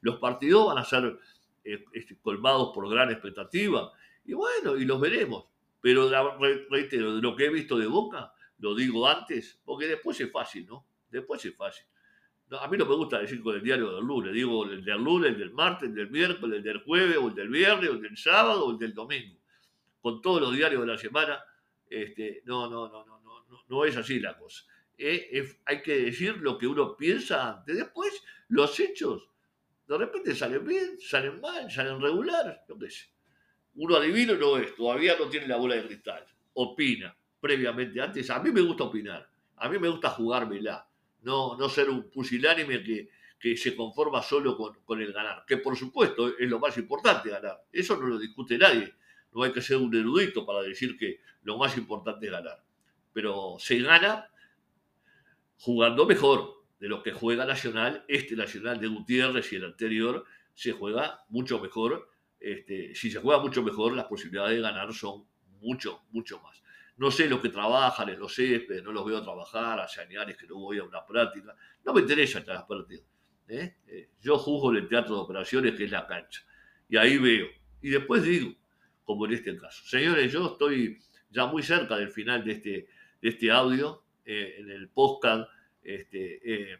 los 0.00 0.16
partidos 0.16 0.68
van 0.68 0.78
a 0.78 0.84
ser 0.84 1.18
eh, 1.64 1.84
este, 1.92 2.16
colmados 2.16 2.70
por 2.74 2.88
gran 2.88 3.10
expectativa. 3.10 3.92
Y 4.24 4.32
bueno, 4.32 4.76
y 4.76 4.84
los 4.84 5.00
veremos. 5.00 5.46
Pero 5.80 6.08
de 6.08 7.20
lo 7.20 7.36
que 7.36 7.46
he 7.46 7.50
visto 7.50 7.78
de 7.78 7.86
Boca, 7.86 8.32
lo 8.58 8.74
digo 8.74 9.06
antes, 9.06 9.60
porque 9.64 9.86
después 9.86 10.18
es 10.20 10.30
fácil, 10.30 10.66
¿no? 10.66 10.86
Después 11.10 11.44
es 11.44 11.54
fácil. 11.54 11.84
A 12.50 12.68
mí 12.68 12.78
no 12.78 12.86
me 12.86 12.94
gusta 12.94 13.18
decir 13.18 13.42
con 13.42 13.54
el 13.54 13.62
diario 13.62 13.94
del 13.94 14.04
lunes, 14.04 14.32
digo 14.32 14.64
el 14.64 14.84
del 14.84 15.02
lunes, 15.02 15.32
el 15.32 15.38
del 15.38 15.52
martes, 15.52 15.88
el 15.88 15.94
del 15.94 16.10
miércoles, 16.10 16.58
el 16.58 16.62
del 16.62 16.82
jueves, 16.82 17.16
o 17.16 17.28
el 17.28 17.34
del 17.34 17.48
viernes, 17.48 17.90
o 17.90 17.92
el 17.92 18.02
del 18.02 18.16
sábado, 18.16 18.66
o 18.66 18.70
el 18.70 18.78
del 18.78 18.94
domingo. 18.94 19.36
Con 20.00 20.22
todos 20.22 20.40
los 20.40 20.54
diarios 20.54 20.80
de 20.80 20.86
la 20.86 20.98
semana, 20.98 21.42
este, 21.90 22.42
no, 22.46 22.70
no, 22.70 22.88
no, 22.88 23.04
no, 23.04 23.20
no, 23.20 23.44
no 23.68 23.84
es 23.84 23.96
así 23.96 24.20
la 24.20 24.36
cosa. 24.36 24.64
Eh, 24.96 25.56
hay 25.64 25.82
que 25.82 25.96
decir 26.00 26.38
lo 26.38 26.58
que 26.58 26.66
uno 26.66 26.96
piensa 26.96 27.48
antes. 27.48 27.76
Después, 27.76 28.22
los 28.48 28.78
hechos 28.80 29.28
de 29.86 29.96
repente 29.96 30.34
salen 30.34 30.66
bien, 30.66 30.98
salen 31.00 31.40
mal, 31.40 31.70
salen 31.70 32.00
regular, 32.00 32.64
yo 32.68 32.78
qué 32.78 32.90
sé. 32.90 33.06
Uno 33.76 33.96
adivino 33.96 34.34
no 34.34 34.58
es, 34.58 34.74
todavía 34.74 35.16
no 35.18 35.28
tiene 35.28 35.46
la 35.46 35.56
bola 35.56 35.76
de 35.76 35.86
cristal. 35.86 36.26
Opina 36.54 37.16
previamente 37.40 38.00
antes. 38.00 38.28
A 38.28 38.40
mí 38.40 38.50
me 38.50 38.60
gusta 38.60 38.84
opinar, 38.84 39.30
a 39.56 39.68
mí 39.68 39.78
me 39.78 39.88
gusta 39.88 40.10
jugármela, 40.10 40.87
no, 41.22 41.56
no 41.56 41.68
ser 41.68 41.90
un 41.90 42.10
pusilánime 42.10 42.82
que, 42.82 43.10
que 43.38 43.56
se 43.56 43.74
conforma 43.74 44.22
solo 44.22 44.56
con, 44.56 44.74
con, 44.84 45.00
el 45.00 45.12
ganar, 45.12 45.44
que 45.46 45.58
por 45.58 45.76
supuesto 45.76 46.36
es 46.38 46.48
lo 46.48 46.58
más 46.58 46.76
importante 46.78 47.30
ganar. 47.30 47.62
Eso 47.72 47.96
no 47.96 48.06
lo 48.06 48.18
discute 48.18 48.58
nadie. 48.58 48.94
No 49.32 49.42
hay 49.42 49.52
que 49.52 49.62
ser 49.62 49.76
un 49.76 49.94
erudito 49.94 50.46
para 50.46 50.62
decir 50.62 50.96
que 50.96 51.20
lo 51.42 51.58
más 51.58 51.76
importante 51.76 52.26
es 52.26 52.32
ganar. 52.32 52.62
Pero 53.12 53.56
se 53.58 53.78
gana 53.78 54.30
jugando 55.58 56.06
mejor, 56.06 56.58
de 56.80 56.88
lo 56.88 57.02
que 57.02 57.12
juega 57.12 57.44
Nacional, 57.44 58.04
este 58.08 58.36
Nacional 58.36 58.80
de 58.80 58.86
Gutiérrez 58.86 59.52
y 59.52 59.56
el 59.56 59.64
anterior, 59.64 60.24
se 60.54 60.72
juega 60.72 61.24
mucho 61.28 61.58
mejor. 61.60 62.08
Este, 62.40 62.94
si 62.94 63.10
se 63.10 63.20
juega 63.20 63.40
mucho 63.40 63.62
mejor, 63.62 63.94
las 63.94 64.06
posibilidades 64.06 64.56
de 64.56 64.62
ganar 64.62 64.92
son 64.94 65.24
mucho, 65.60 66.02
mucho 66.10 66.40
más. 66.40 66.62
No 66.98 67.10
sé 67.10 67.28
los 67.28 67.40
que 67.40 67.48
trabajan 67.48 68.08
en 68.08 68.18
los 68.18 68.34
céspedes, 68.34 68.82
no 68.82 68.92
los 68.92 69.04
veo 69.04 69.22
trabajar, 69.22 69.80
hace 69.80 70.02
años 70.02 70.36
que 70.36 70.46
no 70.46 70.56
voy 70.56 70.78
a 70.78 70.84
una 70.84 71.04
práctica. 71.04 71.54
No 71.84 71.92
me 71.92 72.02
interesa 72.02 72.42
las 72.46 72.64
prácticas. 72.64 73.06
¿eh? 73.48 73.76
Eh, 73.86 74.10
yo 74.20 74.36
juzgo 74.38 74.70
en 74.72 74.78
el 74.78 74.88
teatro 74.88 75.14
de 75.14 75.20
operaciones, 75.22 75.74
que 75.74 75.84
es 75.84 75.90
la 75.90 76.06
cancha. 76.06 76.42
Y 76.88 76.96
ahí 76.96 77.18
veo. 77.18 77.46
Y 77.80 77.90
después 77.90 78.22
digo, 78.22 78.52
como 79.04 79.26
en 79.26 79.32
este 79.32 79.56
caso. 79.56 79.84
Señores, 79.86 80.30
yo 80.32 80.46
estoy 80.48 80.98
ya 81.30 81.46
muy 81.46 81.62
cerca 81.62 81.96
del 81.96 82.10
final 82.10 82.44
de 82.44 82.52
este, 82.52 82.88
de 83.22 83.28
este 83.28 83.50
audio, 83.50 84.04
eh, 84.24 84.56
en 84.58 84.70
el 84.70 84.90
podcast 84.90 85.48
este, 85.82 86.40
eh, 86.44 86.78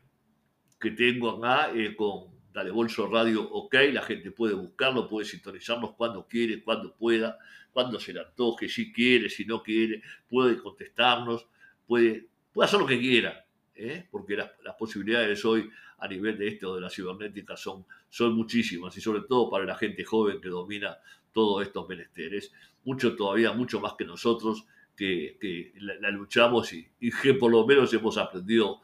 que 0.78 0.90
tengo 0.90 1.30
acá 1.30 1.72
eh, 1.74 1.96
con 1.96 2.26
Dale 2.52 2.70
Bolso 2.70 3.06
Radio 3.06 3.42
OK, 3.42 3.74
la 3.90 4.02
gente 4.02 4.30
puede 4.30 4.52
buscarlo, 4.52 5.08
puede 5.08 5.24
sintonizarnos 5.26 5.94
cuando 5.94 6.26
quiere, 6.26 6.62
cuando 6.62 6.94
pueda, 6.94 7.38
cuando 7.78 8.00
se 8.00 8.12
le 8.12 8.18
antoje, 8.18 8.68
si 8.68 8.92
quiere, 8.92 9.30
si 9.30 9.44
no 9.44 9.62
quiere, 9.62 10.02
puede 10.28 10.58
contestarnos, 10.58 11.46
puede, 11.86 12.26
puede 12.52 12.66
hacer 12.66 12.80
lo 12.80 12.86
que 12.86 12.98
quiera, 12.98 13.46
¿eh? 13.76 14.04
porque 14.10 14.36
las, 14.36 14.50
posibilidades 14.76 15.44
hoy 15.44 15.70
a 15.98 16.08
nivel 16.08 16.36
de 16.36 16.48
esto 16.48 16.74
de 16.74 16.80
la 16.80 16.90
cibernética 16.90 17.56
son, 17.56 17.86
son 18.10 18.34
muchísimas 18.34 18.96
y 18.96 19.00
sobre 19.00 19.20
todo 19.28 19.48
para 19.48 19.64
la 19.64 19.76
gente 19.76 20.02
joven 20.02 20.40
que 20.40 20.48
domina 20.48 20.98
todos 21.32 21.64
estos 21.64 21.88
menesteres, 21.88 22.52
mucho 22.82 23.14
todavía, 23.14 23.52
mucho 23.52 23.78
más 23.78 23.92
que 23.92 24.04
nosotros 24.04 24.64
que, 24.96 25.72
la, 25.76 26.10
luchamos 26.10 26.72
y, 26.72 26.84
y 26.98 27.12
que 27.12 27.34
por 27.34 27.52
lo 27.52 27.64
menos 27.64 27.94
hemos 27.94 28.18
aprendido 28.18 28.80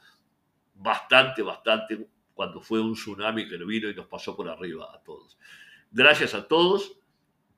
bastante, 0.76 1.42
bastante 1.42 2.06
cuando 2.32 2.60
fue 2.60 2.80
un 2.80 2.92
tsunami 2.92 3.48
que 3.48 3.56
vino 3.56 3.90
y 3.90 3.94
nos 3.96 4.06
pasó 4.06 4.36
por 4.36 4.48
arriba 4.48 4.88
a 4.94 5.02
todos. 5.02 5.36
Gracias 5.90 6.32
a 6.34 6.46
todos 6.46 7.00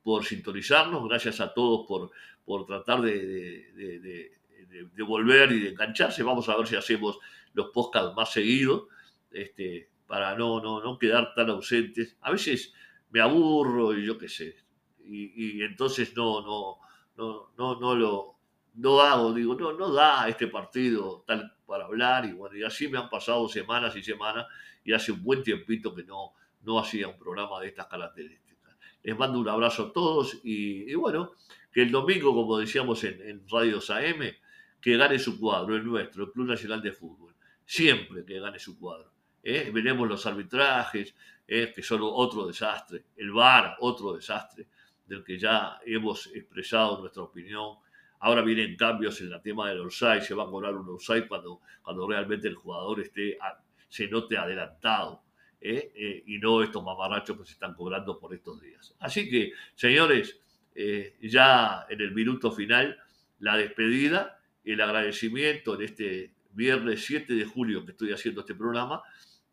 por 0.07 0.23
sintonizarnos, 0.23 1.05
gracias 1.05 1.41
a 1.41 1.53
todos 1.53 1.85
por, 1.85 2.11
por 2.45 2.65
tratar 2.65 3.01
de, 3.01 3.73
de, 3.75 5.03
volver 5.03 5.51
y 5.51 5.59
de 5.59 5.69
engancharse. 5.71 6.23
Vamos 6.23 6.47
a 6.47 6.55
ver 6.55 6.65
si 6.65 6.77
hacemos 6.77 7.19
los 7.51 7.71
podcasts 7.71 8.15
más 8.15 8.31
seguidos 8.31 8.87
este, 9.31 9.89
para 10.07 10.33
no, 10.37 10.61
no, 10.61 10.81
no 10.81 10.97
quedar 10.97 11.33
tan 11.33 11.49
ausentes. 11.49 12.15
A 12.21 12.31
veces 12.31 12.73
me 13.09 13.19
aburro 13.19 13.93
y 13.97 14.05
yo 14.05 14.17
qué 14.17 14.29
sé. 14.29 14.55
Y, 15.03 15.61
entonces 15.61 16.15
no, 16.15 16.39
no, 16.39 16.77
no, 17.17 17.51
no, 17.57 17.77
no 17.77 17.93
lo 17.93 18.35
no 18.75 19.01
hago, 19.01 19.33
digo, 19.33 19.55
no, 19.55 19.73
no 19.73 19.91
da 19.91 20.29
este 20.29 20.47
partido 20.47 21.25
tal 21.27 21.53
para 21.65 21.83
hablar 21.83 22.23
y 22.23 22.31
bueno, 22.31 22.55
y 22.55 22.63
así 22.63 22.87
me 22.87 22.97
han 22.97 23.09
pasado 23.09 23.49
semanas 23.49 23.93
y 23.97 24.03
semanas 24.03 24.47
y 24.85 24.93
hace 24.93 25.11
un 25.11 25.21
buen 25.21 25.43
tiempito 25.43 25.93
que 25.93 26.05
no, 26.05 26.31
no 26.61 26.79
hacía 26.79 27.09
un 27.09 27.17
programa 27.17 27.59
de 27.59 27.67
estas 27.67 27.87
características. 27.87 28.46
Les 29.07 29.17
mando 29.17 29.39
un 29.39 29.47
abrazo 29.47 29.83
a 29.83 29.93
todos 29.93 30.37
y, 30.43 30.93
bueno, 30.95 31.31
que 31.71 31.81
el 31.81 31.91
domingo, 31.91 32.35
como 32.35 32.57
decíamos 32.57 33.05
en, 33.05 33.21
en 33.21 33.47
Radios 33.47 33.89
AM, 33.89 34.19
que 34.81 34.97
gane 34.97 35.17
su 35.17 35.39
cuadro, 35.39 35.77
el 35.77 35.85
nuestro, 35.85 36.25
el 36.25 36.31
Club 36.33 36.47
Nacional 36.47 36.81
de 36.81 36.91
Fútbol. 36.91 37.33
Siempre 37.65 38.25
que 38.25 38.37
gane 38.37 38.59
su 38.59 38.77
cuadro. 38.77 39.13
¿eh? 39.41 39.71
Veremos 39.73 40.09
los 40.09 40.25
arbitrajes, 40.25 41.15
¿eh? 41.47 41.71
que 41.73 41.81
son 41.83 42.01
otro 42.03 42.47
desastre. 42.47 43.05
El 43.15 43.31
VAR, 43.31 43.77
otro 43.79 44.11
desastre, 44.11 44.67
del 45.05 45.23
que 45.23 45.39
ya 45.39 45.79
hemos 45.85 46.27
expresado 46.27 46.99
nuestra 46.99 47.23
opinión 47.23 47.77
Ahora 48.19 48.41
vienen 48.41 48.75
cambios 48.75 49.21
en 49.21 49.31
el 49.31 49.41
tema 49.41 49.69
del 49.69 49.81
offside, 49.81 50.21
se 50.21 50.33
va 50.33 50.43
a 50.43 50.47
cobrar 50.47 50.75
un 50.75 50.89
offside 50.89 51.27
cuando, 51.27 51.61
cuando 51.83 52.07
realmente 52.07 52.47
el 52.47 52.55
jugador 52.55 52.99
esté 52.99 53.37
se 53.87 54.07
note 54.07 54.37
adelantado. 54.37 55.23
¿Eh? 55.61 55.91
Eh, 55.95 56.23
y 56.27 56.37
no 56.39 56.63
estos 56.63 56.83
mamarrachos 56.83 57.37
que 57.37 57.45
se 57.45 57.53
están 57.53 57.73
cobrando 57.73 58.19
por 58.19 58.33
estos 58.33 58.61
días. 58.61 58.95
Así 58.99 59.29
que, 59.29 59.53
señores, 59.75 60.39
eh, 60.75 61.17
ya 61.21 61.85
en 61.89 62.01
el 62.01 62.13
minuto 62.13 62.51
final, 62.51 62.97
la 63.39 63.57
despedida, 63.57 64.39
el 64.63 64.81
agradecimiento 64.81 65.75
en 65.75 65.81
este 65.81 66.33
viernes 66.51 67.05
7 67.05 67.33
de 67.33 67.45
julio 67.45 67.85
que 67.85 67.91
estoy 67.91 68.11
haciendo 68.11 68.41
este 68.41 68.55
programa, 68.55 69.01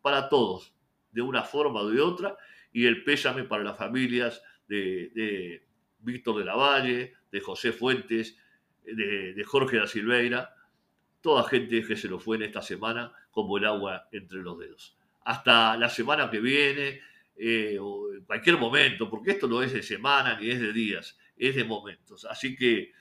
para 0.01 0.29
todos, 0.29 0.73
de 1.11 1.21
una 1.21 1.43
forma 1.43 1.81
o 1.81 1.89
de 1.89 2.01
otra, 2.01 2.37
y 2.71 2.85
el 2.85 3.03
pésame 3.03 3.43
para 3.43 3.63
las 3.63 3.77
familias 3.77 4.41
de, 4.67 5.09
de 5.15 5.65
Víctor 5.99 6.37
de 6.37 6.45
la 6.45 6.55
Valle, 6.55 7.13
de 7.31 7.39
José 7.39 7.71
Fuentes, 7.71 8.37
de, 8.85 9.43
Jorge 9.45 9.77
da 9.77 9.87
Silveira, 9.87 10.55
toda 11.21 11.43
gente 11.43 11.83
que 11.83 11.95
se 11.95 12.07
lo 12.07 12.19
fue 12.19 12.37
en 12.37 12.43
esta 12.43 12.61
semana 12.61 13.11
como 13.31 13.57
el 13.57 13.65
agua 13.65 14.07
entre 14.11 14.39
los 14.39 14.59
dedos. 14.59 14.97
Hasta 15.25 15.75
la 15.77 15.89
semana 15.89 16.29
que 16.29 16.39
viene, 16.39 17.01
eh, 17.35 17.77
o 17.79 18.13
en 18.13 18.23
cualquier 18.23 18.57
momento, 18.57 19.09
porque 19.09 19.31
esto 19.31 19.47
no 19.47 19.61
es 19.61 19.73
de 19.73 19.83
semana 19.83 20.39
ni 20.39 20.49
es 20.49 20.61
de 20.61 20.71
días, 20.71 21.17
es 21.35 21.55
de 21.55 21.65
momentos. 21.65 22.25
Así 22.25 22.55
que 22.55 22.93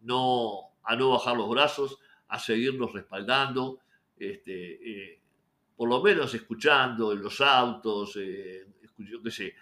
no, 0.00 0.74
a 0.82 0.96
no 0.96 1.10
bajar 1.10 1.36
los 1.36 1.48
brazos, 1.48 1.98
a 2.28 2.38
seguirnos 2.38 2.92
respaldando, 2.92 3.80
este, 4.18 5.12
eh, 5.12 5.20
por 5.76 5.88
lo 5.88 6.02
menos 6.02 6.34
escuchando 6.34 7.12
en 7.12 7.22
los 7.22 7.40
autos, 7.40 8.16
eh, 8.16 8.66
yo 8.98 9.22
qué 9.22 9.30
sé, 9.30 9.54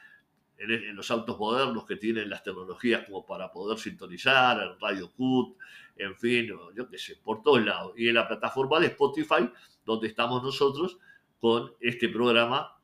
en, 0.57 0.95
los 0.95 1.11
autos 1.11 1.39
modernos 1.39 1.85
que 1.85 1.97
tienen 1.97 2.31
las 2.31 2.43
tecnologías 2.43 3.05
como 3.05 3.27
para 3.27 3.51
poder 3.51 3.79
sintonizar, 3.79 4.61
el 4.63 4.81
Radio 4.81 5.13
CUT, 5.13 5.57
en 5.97 6.17
fin, 6.17 6.49
yo 6.75 6.89
qué 6.89 6.99
sé, 6.99 7.17
por 7.17 7.43
todos 7.43 7.65
lados. 7.65 7.93
Y 7.97 8.09
en 8.09 8.15
la 8.15 8.27
plataforma 8.27 8.81
de 8.81 8.87
Spotify, 8.87 9.51
donde 9.85 10.09
estamos 10.09 10.43
nosotros 10.43 10.99
con 11.45 11.75
este 11.79 12.09
programa, 12.09 12.75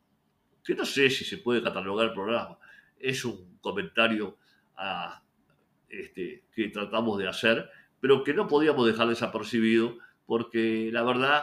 que 0.62 0.74
no 0.74 0.84
sé 0.84 1.08
si 1.08 1.24
se 1.24 1.38
puede 1.38 1.62
catalogar 1.62 2.08
el 2.08 2.12
programa, 2.12 2.58
es 2.98 3.24
un 3.24 3.56
comentario 3.58 4.36
este, 5.88 6.44
que 6.54 6.68
tratamos 6.68 7.18
de 7.18 7.26
hacer, 7.26 7.70
pero 8.00 8.22
que 8.22 8.34
no 8.34 8.46
podíamos 8.46 8.86
dejar 8.86 9.08
desapercibido 9.08 9.96
porque 10.26 10.90
la 10.92 11.02
verdad 11.04 11.42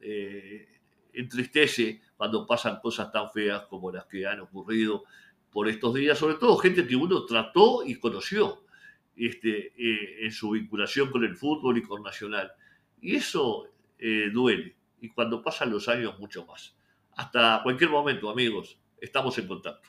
eh, 0.00 0.68
entristece 1.14 2.02
cuando 2.18 2.46
pasan 2.46 2.80
cosas 2.80 3.10
tan 3.10 3.30
feas 3.30 3.62
como 3.70 3.90
las 3.90 4.04
que 4.04 4.26
han 4.26 4.40
ocurrido 4.40 5.04
por 5.50 5.70
estos 5.70 5.94
días, 5.94 6.18
sobre 6.18 6.34
todo 6.34 6.58
gente 6.58 6.86
que 6.86 6.96
uno 6.96 7.24
trató 7.24 7.82
y 7.82 7.94
conoció. 7.94 8.66
este, 9.16 9.72
eh, 9.74 10.26
en 10.26 10.32
su 10.32 10.50
vinculación 10.50 11.10
con 11.10 11.24
el 11.24 11.34
fútbol 11.34 11.78
y 11.78 11.82
con 11.82 12.02
Nacional. 12.02 12.52
Y 13.00 13.16
eso 13.16 13.68
eh, 13.98 14.28
duele. 14.30 14.77
Y 15.00 15.10
cuando 15.10 15.42
pasan 15.42 15.70
los 15.70 15.88
años, 15.88 16.18
mucho 16.18 16.44
más. 16.46 16.76
Hasta 17.16 17.60
cualquier 17.62 17.90
momento, 17.90 18.30
amigos. 18.30 18.78
Estamos 19.00 19.36
en 19.38 19.46
contacto. 19.46 19.88